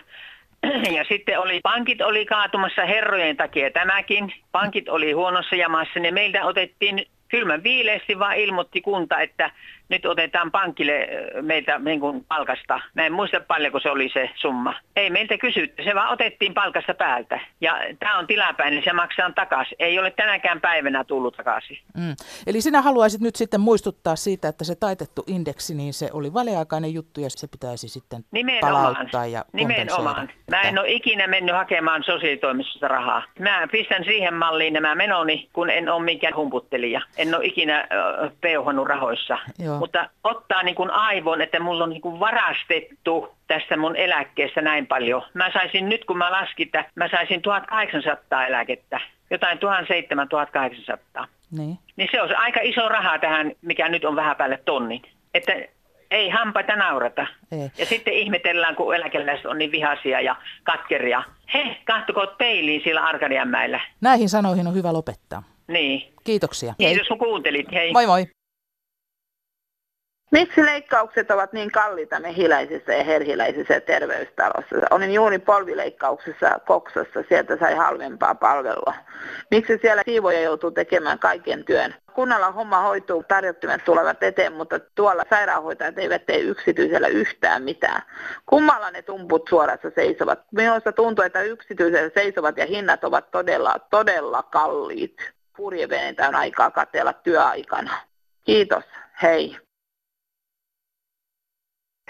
Ja 0.97 1.05
sitten 1.09 1.39
oli, 1.39 1.59
pankit 1.63 2.01
oli 2.01 2.25
kaatumassa 2.25 2.85
herrojen 2.85 3.37
takia 3.37 3.71
tämäkin. 3.71 4.33
Pankit 4.51 4.89
oli 4.89 5.11
huonossa 5.11 5.55
jamassa, 5.55 5.99
niin 5.99 6.13
meiltä 6.13 6.45
otettiin 6.45 7.05
kylmän 7.29 7.63
viileesti 7.63 8.19
vaan 8.19 8.37
ilmoitti 8.37 8.81
kunta, 8.81 9.19
että 9.19 9.51
nyt 9.89 10.05
otetaan 10.05 10.51
pankille 10.51 11.07
meiltä 11.41 11.79
niin 11.79 11.99
kuin 11.99 12.25
palkasta. 12.27 12.79
Mä 12.93 13.05
en 13.05 13.13
muista 13.13 13.39
paljonko 13.39 13.79
se 13.79 13.89
oli 13.89 14.09
se 14.13 14.29
summa. 14.35 14.73
Ei 14.95 15.09
meiltä 15.09 15.37
kysytty, 15.37 15.83
se 15.83 15.95
vaan 15.95 16.13
otettiin 16.13 16.53
palkasta 16.53 16.93
päältä. 16.93 17.39
Ja 17.61 17.79
tämä 17.99 18.17
on 18.17 18.27
tilapäinen, 18.27 18.83
se 18.83 18.93
maksaa 18.93 19.31
takaisin. 19.31 19.75
Ei 19.79 19.99
ole 19.99 20.11
tänäkään 20.11 20.61
päivänä 20.61 21.03
tullut 21.03 21.37
takaisin. 21.37 21.77
Mm. 21.97 22.15
Eli 22.47 22.61
sinä 22.61 22.81
haluaisit 22.81 23.21
nyt 23.21 23.35
sitten 23.35 23.61
muistuttaa 23.61 24.15
siitä, 24.15 24.47
että 24.47 24.63
se 24.63 24.75
taitettu 24.75 25.23
indeksi, 25.27 25.75
niin 25.75 25.93
se 25.93 26.09
oli 26.13 26.33
väliaikainen 26.33 26.93
juttu 26.93 27.21
ja 27.21 27.29
se 27.29 27.47
pitäisi 27.47 27.89
sitten 27.89 28.25
Nimenomaan. 28.31 28.95
palauttaa 28.95 29.25
ja 29.25 29.45
Nimenomaan. 29.53 30.29
Mä 30.49 30.61
en 30.61 30.79
ole 30.79 30.91
ikinä 30.91 31.27
mennyt 31.27 31.55
hakemaan 31.55 32.03
sosiaalitoimistosta 32.03 32.87
rahaa. 32.87 33.23
Mä 33.39 33.67
pistän 33.71 34.03
siihen 34.03 34.33
malliin 34.33 34.73
nämä 34.73 34.95
menoni, 34.95 35.49
kun 35.53 35.69
en 35.69 35.89
ole 35.89 36.03
mikään 36.03 36.35
humputtelija. 36.35 37.01
En 37.17 37.35
ole 37.35 37.45
ikinä 37.45 37.87
peuhannut 38.41 38.87
rahoissa. 38.87 39.37
Joo. 39.59 39.78
Mutta 39.79 40.09
ottaa 40.23 40.63
niin 40.63 40.75
kuin 40.75 40.91
aivon, 40.91 41.41
että 41.41 41.59
mulla 41.59 41.83
on 41.83 41.89
niin 41.89 42.01
kuin 42.01 42.19
varastettu 42.19 43.35
tästä 43.47 43.77
mun 43.77 43.95
eläkkeestä 43.95 44.61
näin 44.61 44.87
paljon. 44.87 45.21
Mä 45.33 45.51
saisin 45.53 45.89
nyt, 45.89 46.05
kun 46.05 46.17
mä 46.17 46.31
laskin, 46.31 46.67
että 46.67 46.85
mä 46.95 47.09
saisin 47.09 47.41
1800 47.41 48.47
eläkettä, 48.47 48.99
jotain 49.31 49.59
1700-1800. 51.21 51.25
Niin. 51.51 51.77
Niin 51.95 52.09
se 52.11 52.21
on 52.21 52.35
aika 52.37 52.59
iso 52.63 52.89
raha 52.89 53.19
tähän, 53.19 53.51
mikä 53.61 53.89
nyt 53.89 54.05
on 54.05 54.15
vähän 54.15 54.35
päälle 54.35 54.59
tonnin. 54.65 55.01
Että 55.33 55.53
ei 56.11 56.29
hampaita 56.29 56.75
naurata. 56.75 57.27
Ei. 57.51 57.71
Ja 57.77 57.85
sitten 57.85 58.13
ihmetellään, 58.13 58.75
kun 58.75 58.95
eläkeläiset 58.95 59.45
on 59.45 59.57
niin 59.57 59.71
vihaisia 59.71 60.21
ja 60.21 60.35
katkeria. 60.63 61.23
He, 61.53 61.77
kahtoko 61.85 62.27
peiliin 62.37 62.81
siellä 62.83 63.03
Arkadianmäellä. 63.03 63.79
Näihin 64.01 64.29
sanoihin 64.29 64.67
on 64.67 64.75
hyvä 64.75 64.93
lopettaa. 64.93 65.43
Niin. 65.67 66.13
Kiitoksia. 66.23 66.73
Kiitos 66.77 67.07
kun 67.07 67.19
kuuntelit. 67.19 67.71
Hei. 67.71 67.91
Moi 67.91 68.05
moi. 68.05 68.25
Miksi 70.31 70.65
leikkaukset 70.65 71.31
ovat 71.31 71.53
niin 71.53 71.71
kalliita 71.71 72.19
mehiläisissä 72.19 72.93
ja 72.93 73.03
herhiläisissä 73.03 73.81
terveystalossa? 73.81 74.75
Olin 74.91 75.13
juuri 75.13 75.39
polvileikkauksessa 75.39 76.59
Koksassa, 76.65 77.23
sieltä 77.29 77.57
sai 77.57 77.75
halvempaa 77.75 78.35
palvelua. 78.35 78.93
Miksi 79.51 79.79
siellä 79.81 80.01
siivoja 80.05 80.41
joutuu 80.41 80.71
tekemään 80.71 81.19
kaiken 81.19 81.65
työn? 81.65 81.95
Kunnalla 82.13 82.51
homma 82.51 82.81
hoituu, 82.81 83.23
tarjottimet 83.27 83.85
tulevat 83.85 84.23
eteen, 84.23 84.53
mutta 84.53 84.79
tuolla 84.95 85.23
sairaanhoitajat 85.29 85.97
eivät 85.97 86.25
tee 86.25 86.39
yksityisellä 86.39 87.07
yhtään 87.07 87.63
mitään. 87.63 88.01
Kummalla 88.45 88.91
ne 88.91 89.01
tumput 89.01 89.47
suorassa 89.49 89.91
seisovat? 89.95 90.39
Minusta 90.51 90.91
tuntuu, 90.91 91.25
että 91.25 91.41
yksityisellä 91.41 92.09
seisovat 92.13 92.57
ja 92.57 92.65
hinnat 92.65 93.03
ovat 93.03 93.31
todella, 93.31 93.75
todella 93.89 94.43
kalliit. 94.43 95.17
Purjeveneitä 95.57 96.27
on 96.27 96.35
aikaa 96.35 96.71
katella 96.71 97.13
työaikana. 97.13 97.91
Kiitos, 98.45 98.83
hei. 99.21 99.68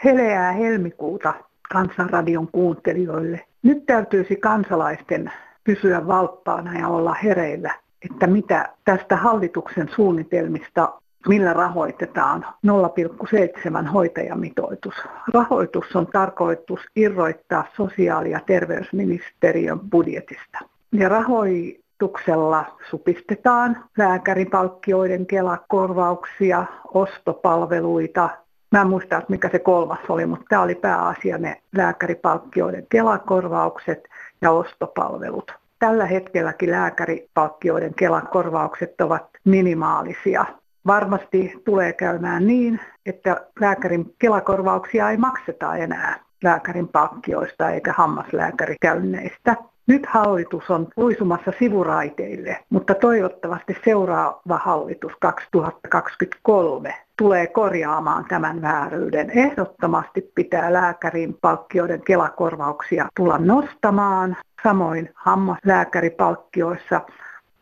Heleää 0.05 0.51
helmikuuta 0.51 1.33
Kansanradion 1.73 2.47
kuuntelijoille. 2.51 3.45
Nyt 3.63 3.85
täytyisi 3.85 4.35
kansalaisten 4.35 5.31
pysyä 5.63 6.07
valppaana 6.07 6.79
ja 6.79 6.87
olla 6.87 7.13
hereillä, 7.13 7.73
että 8.09 8.27
mitä 8.27 8.69
tästä 8.85 9.15
hallituksen 9.15 9.89
suunnitelmista, 9.95 10.93
millä 11.27 11.53
rahoitetaan 11.53 12.45
0,7 12.67 13.87
hoitajamitoitus. 13.87 14.93
Rahoitus 15.33 15.95
on 15.95 16.07
tarkoitus 16.07 16.79
irroittaa 16.95 17.65
sosiaali- 17.75 18.31
ja 18.31 18.39
terveysministeriön 18.45 19.79
budjetista. 19.79 20.59
Ja 20.91 21.09
rahoituksella 21.09 22.65
supistetaan 22.89 23.83
lääkäripalkkioiden 23.97 25.25
kelakorvauksia, 25.25 26.65
ostopalveluita, 26.93 28.29
Mä 28.71 28.81
en 28.81 28.87
muista, 28.87 29.21
mikä 29.29 29.49
se 29.49 29.59
kolmas 29.59 29.99
oli, 30.09 30.25
mutta 30.25 30.45
tämä 30.49 30.61
oli 30.61 30.75
pääasia 30.75 31.37
ne 31.37 31.61
lääkäripalkkioiden 31.75 32.85
kelakorvaukset 32.89 34.09
ja 34.41 34.51
ostopalvelut. 34.51 35.51
Tällä 35.79 36.05
hetkelläkin 36.05 36.71
lääkäripalkkioiden 36.71 37.93
kelakorvaukset 37.93 39.01
ovat 39.01 39.29
minimaalisia. 39.45 40.45
Varmasti 40.87 41.61
tulee 41.65 41.93
käymään 41.93 42.47
niin, 42.47 42.79
että 43.05 43.47
lääkärin 43.59 44.15
kelakorvauksia 44.19 45.09
ei 45.09 45.17
makseta 45.17 45.75
enää 45.75 46.19
lääkärin 46.43 46.87
palkkioista 46.87 47.69
eikä 47.69 47.93
hammaslääkärikäynneistä. 47.97 49.55
Nyt 49.89 50.05
hallitus 50.05 50.69
on 50.69 50.87
luisumassa 50.97 51.51
sivuraiteille, 51.59 52.57
mutta 52.69 52.95
toivottavasti 52.95 53.77
seuraava 53.85 54.57
hallitus 54.57 55.11
2023 55.19 56.95
tulee 57.17 57.47
korjaamaan 57.47 58.25
tämän 58.25 58.61
vääryyden. 58.61 59.29
Ehdottomasti 59.29 60.31
pitää 60.35 60.73
lääkärin 60.73 61.37
palkkioiden 61.41 62.01
kelakorvauksia 62.01 63.07
tulla 63.15 63.37
nostamaan, 63.37 64.37
samoin 64.63 65.09
hammaslääkäripalkkioissa. 65.13 67.01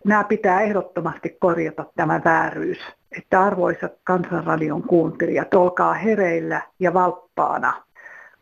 Nämä 0.05 0.23
pitää 0.23 0.61
ehdottomasti 0.61 1.37
korjata 1.39 1.85
tämä 1.95 2.21
vääryys, 2.25 2.79
että 3.17 3.43
arvoisat 3.43 3.91
kansanradion 4.03 4.83
kuuntelijat, 4.83 5.53
olkaa 5.53 5.93
hereillä 5.93 6.61
ja 6.79 6.93
valppaana. 6.93 7.73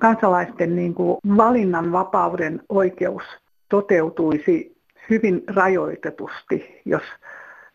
Kansalaisten 0.02 0.76
niin 0.76 0.94
kuin 0.94 1.18
valinnan 1.38 1.92
vapauden 1.92 2.62
oikeus 2.70 3.24
toteutuisi 3.76 4.78
hyvin 5.10 5.44
rajoitetusti, 5.48 6.82
jos 6.86 7.04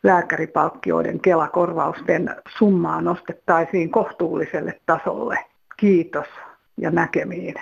lääkäripalkkioiden 0.02 1.20
kelakorvausten 1.20 2.30
summaa 2.58 3.00
nostettaisiin 3.00 3.90
kohtuulliselle 3.90 4.80
tasolle. 4.86 5.38
Kiitos 5.76 6.26
ja 6.76 6.90
näkemiin. 6.90 7.54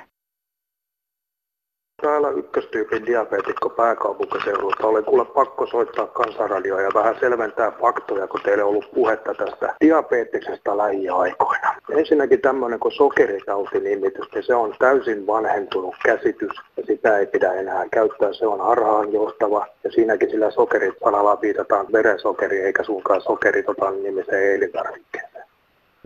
Täällä 2.02 2.30
ykköstyypin 2.30 3.06
diabeetikko 3.06 3.70
pääkaupunkiseudulta. 3.70 4.86
Olen 4.86 5.04
kuule 5.04 5.24
pakko 5.24 5.66
soittaa 5.66 6.06
kansanradioa 6.06 6.80
ja 6.80 6.90
vähän 6.94 7.16
selventää 7.20 7.72
faktoja, 7.80 8.26
kun 8.26 8.40
teille 8.44 8.62
on 8.62 8.68
ollut 8.68 8.90
puhetta 8.94 9.34
tästä 9.34 9.74
diabeettisesta 9.80 10.76
lähiaikoina. 10.78 11.74
Ensinnäkin 11.90 12.40
tämmöinen 12.40 12.78
kuin 12.80 12.92
sokeritauti-nimitys, 12.92 14.32
niin 14.34 14.44
se 14.44 14.54
on 14.54 14.74
täysin 14.78 15.26
vanhentunut 15.26 15.94
käsitys 16.04 16.52
ja 16.76 16.82
sitä 16.86 17.18
ei 17.18 17.26
pidä 17.26 17.52
enää 17.52 17.88
käyttää. 17.90 18.32
Se 18.32 18.46
on 18.46 18.60
harhaanjohtava 18.60 19.66
ja 19.84 19.90
siinäkin 19.92 20.30
sillä 20.30 20.50
sokerit 20.50 20.94
sanalla 21.04 21.38
viitataan 21.42 21.86
verensokeri 21.92 22.60
eikä 22.60 22.82
suinkaan 22.82 23.20
sokeritotan 23.20 24.02
nimiseen 24.02 24.56
elintarvikkeeseen. 24.56 25.44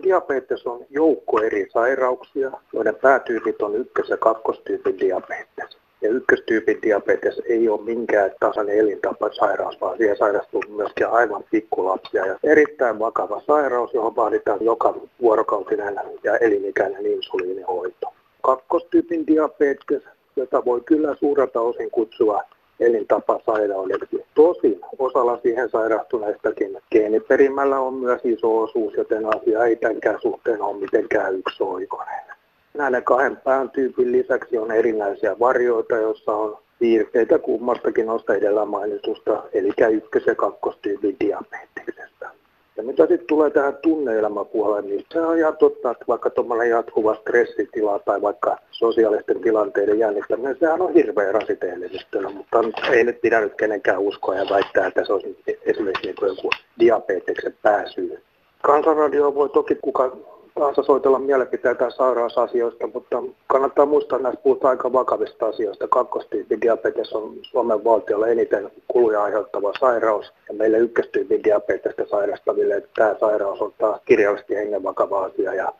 Diabetes 0.03 0.67
on 0.67 0.85
joukko 0.89 1.41
eri 1.41 1.67
sairauksia, 1.73 2.51
joiden 2.73 2.95
päätyypit 2.95 3.61
on 3.61 3.75
ykkös- 3.75 4.09
ja 4.09 4.17
kakkostyypin 4.17 4.99
diabetes. 4.99 5.82
Ja 6.03 6.09
ykköstyypin 6.09 6.81
diabetes 6.81 7.41
ei 7.45 7.69
ole 7.69 7.81
minkään 7.81 8.31
tasainen 8.39 8.77
elintapasairaus, 8.77 9.81
vaan 9.81 9.97
siihen 9.97 10.17
sairastuu 10.17 10.63
myöskin 10.69 11.07
aivan 11.07 11.43
pikkulapsia. 11.51 12.25
Ja 12.25 12.35
erittäin 12.43 12.99
vakava 12.99 13.41
sairaus, 13.47 13.93
johon 13.93 14.15
vaaditaan 14.15 14.65
joka 14.65 14.95
vuorokautinen 15.21 15.95
ja 16.23 16.37
elinikäinen 16.37 17.05
insuliinihoito. 17.05 18.13
Kakkostyypin 18.41 19.27
diabetes, 19.27 20.03
jota 20.35 20.65
voi 20.65 20.81
kyllä 20.81 21.15
suurelta 21.15 21.61
osin 21.61 21.91
kutsua 21.91 22.41
elintapasairaudeksi. 22.79 24.25
Tosin 24.33 24.79
osalla 24.99 25.39
siihen 25.43 25.69
sairastuneistakin 25.69 26.77
geeniperimällä 26.91 27.79
on 27.79 27.93
myös 27.93 28.21
iso 28.23 28.61
osuus, 28.61 28.93
joten 28.93 29.25
asia 29.25 29.65
ei 29.65 29.75
tämänkään 29.75 30.21
suhteen 30.21 30.61
ole 30.61 30.79
mitenkään 30.79 31.35
yksioikoinen. 31.35 32.32
Näiden 32.77 33.03
kahden 33.03 33.37
pään 33.37 33.69
tyypin 33.69 34.11
lisäksi 34.11 34.57
on 34.57 34.71
erinäisiä 34.71 35.39
varjoita, 35.39 35.95
joissa 35.95 36.31
on 36.31 36.57
piirteitä 36.79 37.39
kummastakin 37.39 38.05
noista 38.05 38.35
edellä 38.35 38.65
mainitusta, 38.65 39.43
eli 39.53 39.71
ykkös- 39.91 40.27
ja 40.27 40.35
kakkostyypin 40.35 41.15
diabeteksestä. 41.19 42.29
Ja 42.77 42.83
mitä 42.83 43.07
sitten 43.07 43.27
tulee 43.27 43.49
tähän 43.49 43.77
tunneelämäpuoleen, 43.81 44.85
niin 44.85 45.05
se 45.11 45.21
on 45.21 45.37
ihan 45.37 45.57
totta, 45.57 45.91
että 45.91 46.05
vaikka 46.07 46.29
tuommoinen 46.29 46.69
jatkuva 46.69 47.15
stressitila 47.15 47.99
tai 47.99 48.21
vaikka 48.21 48.57
sosiaalisten 48.71 49.41
tilanteiden 49.41 49.99
jännittäminen, 49.99 50.57
sehän 50.59 50.81
on 50.81 50.93
hirveän 50.93 51.33
rasiteellista, 51.33 52.29
mutta 52.33 52.63
ei 52.91 53.03
nyt 53.03 53.21
pidä 53.21 53.41
nyt 53.41 53.55
kenenkään 53.55 53.99
uskoa 53.99 54.35
ja 54.35 54.45
väittää, 54.49 54.87
että 54.87 55.05
se 55.05 55.13
olisi 55.13 55.37
esimerkiksi 55.65 56.07
niin 56.07 56.15
joku 56.21 56.49
diabeteksen 56.79 57.55
pääsyy. 57.61 58.21
Kansanradio 58.61 59.35
voi 59.35 59.49
toki 59.49 59.75
kuka 59.81 60.17
tahansa 60.55 60.83
soitella 60.83 61.19
mielipiteitä 61.19 61.89
sairausasioista, 61.89 62.87
mutta 62.87 63.23
kannattaa 63.47 63.85
muistaa, 63.85 64.15
että 64.17 64.23
näistä 64.23 64.43
puhutaan 64.43 64.69
aika 64.69 64.93
vakavista 64.93 65.45
asioista. 65.45 65.87
Kakkostyypin 65.87 66.61
diabetes 66.61 67.13
on 67.13 67.33
Suomen 67.41 67.83
valtiolla 67.83 68.27
eniten 68.27 68.71
kuluja 68.87 69.23
aiheuttava 69.23 69.73
sairaus, 69.79 70.33
ja 70.47 70.53
meille 70.53 70.77
ykköstyypin 70.77 71.43
diabetesta 71.43 72.03
sairastaville 72.09 72.75
että 72.75 72.89
tämä 72.95 73.15
sairaus 73.19 73.61
on 73.61 73.73
taas 73.77 74.01
kirjallisesti 74.05 74.55
hengen 74.55 74.83
vakava 74.83 75.23
asia, 75.23 75.53
ja 75.53 75.73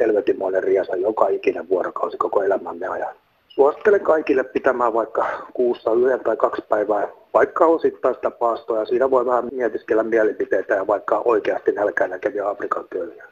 helvetimoinen 0.00 0.62
riesa 0.62 0.96
joka 0.96 1.28
ikinen 1.28 1.68
vuorokausi 1.68 2.16
koko 2.16 2.42
elämämme 2.42 2.88
ajan. 2.88 3.14
Suosittelen 3.48 4.00
kaikille 4.00 4.44
pitämään 4.44 4.94
vaikka 4.94 5.26
kuussa 5.54 5.92
yhden 5.92 6.20
tai 6.20 6.36
kaksi 6.36 6.62
päivää 6.68 7.08
vaikka 7.34 7.66
osittaista 7.66 8.30
paastoa 8.30 8.78
ja 8.78 8.84
siinä 8.84 9.10
voi 9.10 9.26
vähän 9.26 9.48
mietiskellä 9.52 10.02
mielipiteitä 10.02 10.74
ja 10.74 10.86
vaikka 10.86 11.22
oikeasti 11.24 11.72
nälkää 11.72 12.08
näkeviä 12.08 12.48
Afrikan 12.48 12.84
köyhiä. 12.90 13.24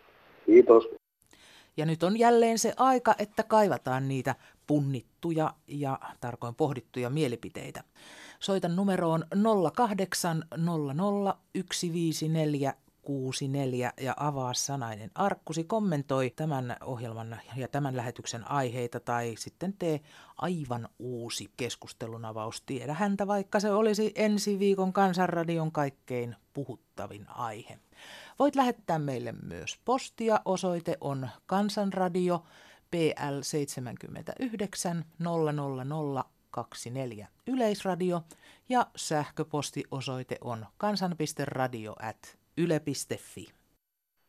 Kiitos. 0.46 0.84
Ja 1.76 1.86
nyt 1.86 2.02
on 2.02 2.18
jälleen 2.18 2.58
se 2.58 2.72
aika, 2.76 3.14
että 3.18 3.42
kaivataan 3.42 4.08
niitä 4.08 4.34
punnittuja 4.66 5.54
ja 5.66 5.98
tarkoin 6.20 6.54
pohdittuja 6.54 7.10
mielipiteitä. 7.10 7.84
Soitan 8.40 8.76
numeroon 8.76 9.24
0800 9.74 11.38
154 11.72 12.74
64 13.06 13.92
ja 14.00 14.14
avaa 14.16 14.54
sanainen 14.54 15.10
arkkusi 15.14 15.64
kommentoi 15.64 16.32
tämän 16.36 16.76
ohjelman 16.84 17.40
ja 17.56 17.68
tämän 17.68 17.96
lähetyksen 17.96 18.50
aiheita 18.50 19.00
tai 19.00 19.34
sitten 19.38 19.72
tee 19.72 20.00
aivan 20.36 20.88
uusi 20.98 21.50
keskustelunavaus. 21.56 22.62
Tiedä 22.62 22.94
häntä, 22.94 23.26
vaikka 23.26 23.60
se 23.60 23.70
olisi 23.70 24.12
ensi 24.14 24.58
viikon 24.58 24.92
Kansanradion 24.92 25.72
kaikkein 25.72 26.36
puhuttavin 26.52 27.28
aihe. 27.28 27.78
Voit 28.38 28.56
lähettää 28.56 28.98
meille 28.98 29.34
myös 29.48 29.80
postia. 29.84 30.40
Osoite 30.44 30.96
on 31.00 31.28
Kansanradio 31.46 32.42
PL 32.90 33.40
79 33.42 35.04
000 35.18 36.24
24 36.50 37.28
Yleisradio 37.46 38.22
ja 38.68 38.86
sähköpostiosoite 38.96 40.36
on 40.40 40.66
kansan.radio 40.76 41.94
at 42.02 42.38
yle.fi. 42.58 43.46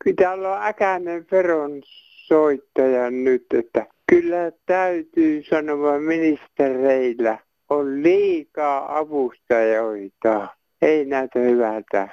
Pitää 0.04 0.32
olla 0.32 0.66
äkäinen 0.66 1.26
veron 1.30 1.82
soittaja 2.26 3.10
nyt, 3.10 3.46
että 3.52 3.86
kyllä 4.06 4.52
täytyy 4.66 5.42
sanoa 5.50 5.98
ministereillä 5.98 7.38
on 7.68 8.02
liikaa 8.02 8.98
avustajoita. 8.98 10.48
Ei 10.82 11.04
näytä 11.04 11.38
hyvältä. 11.38 12.08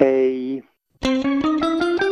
Hei. 0.00 0.64
Thank 1.00 2.02
you. 2.02 2.07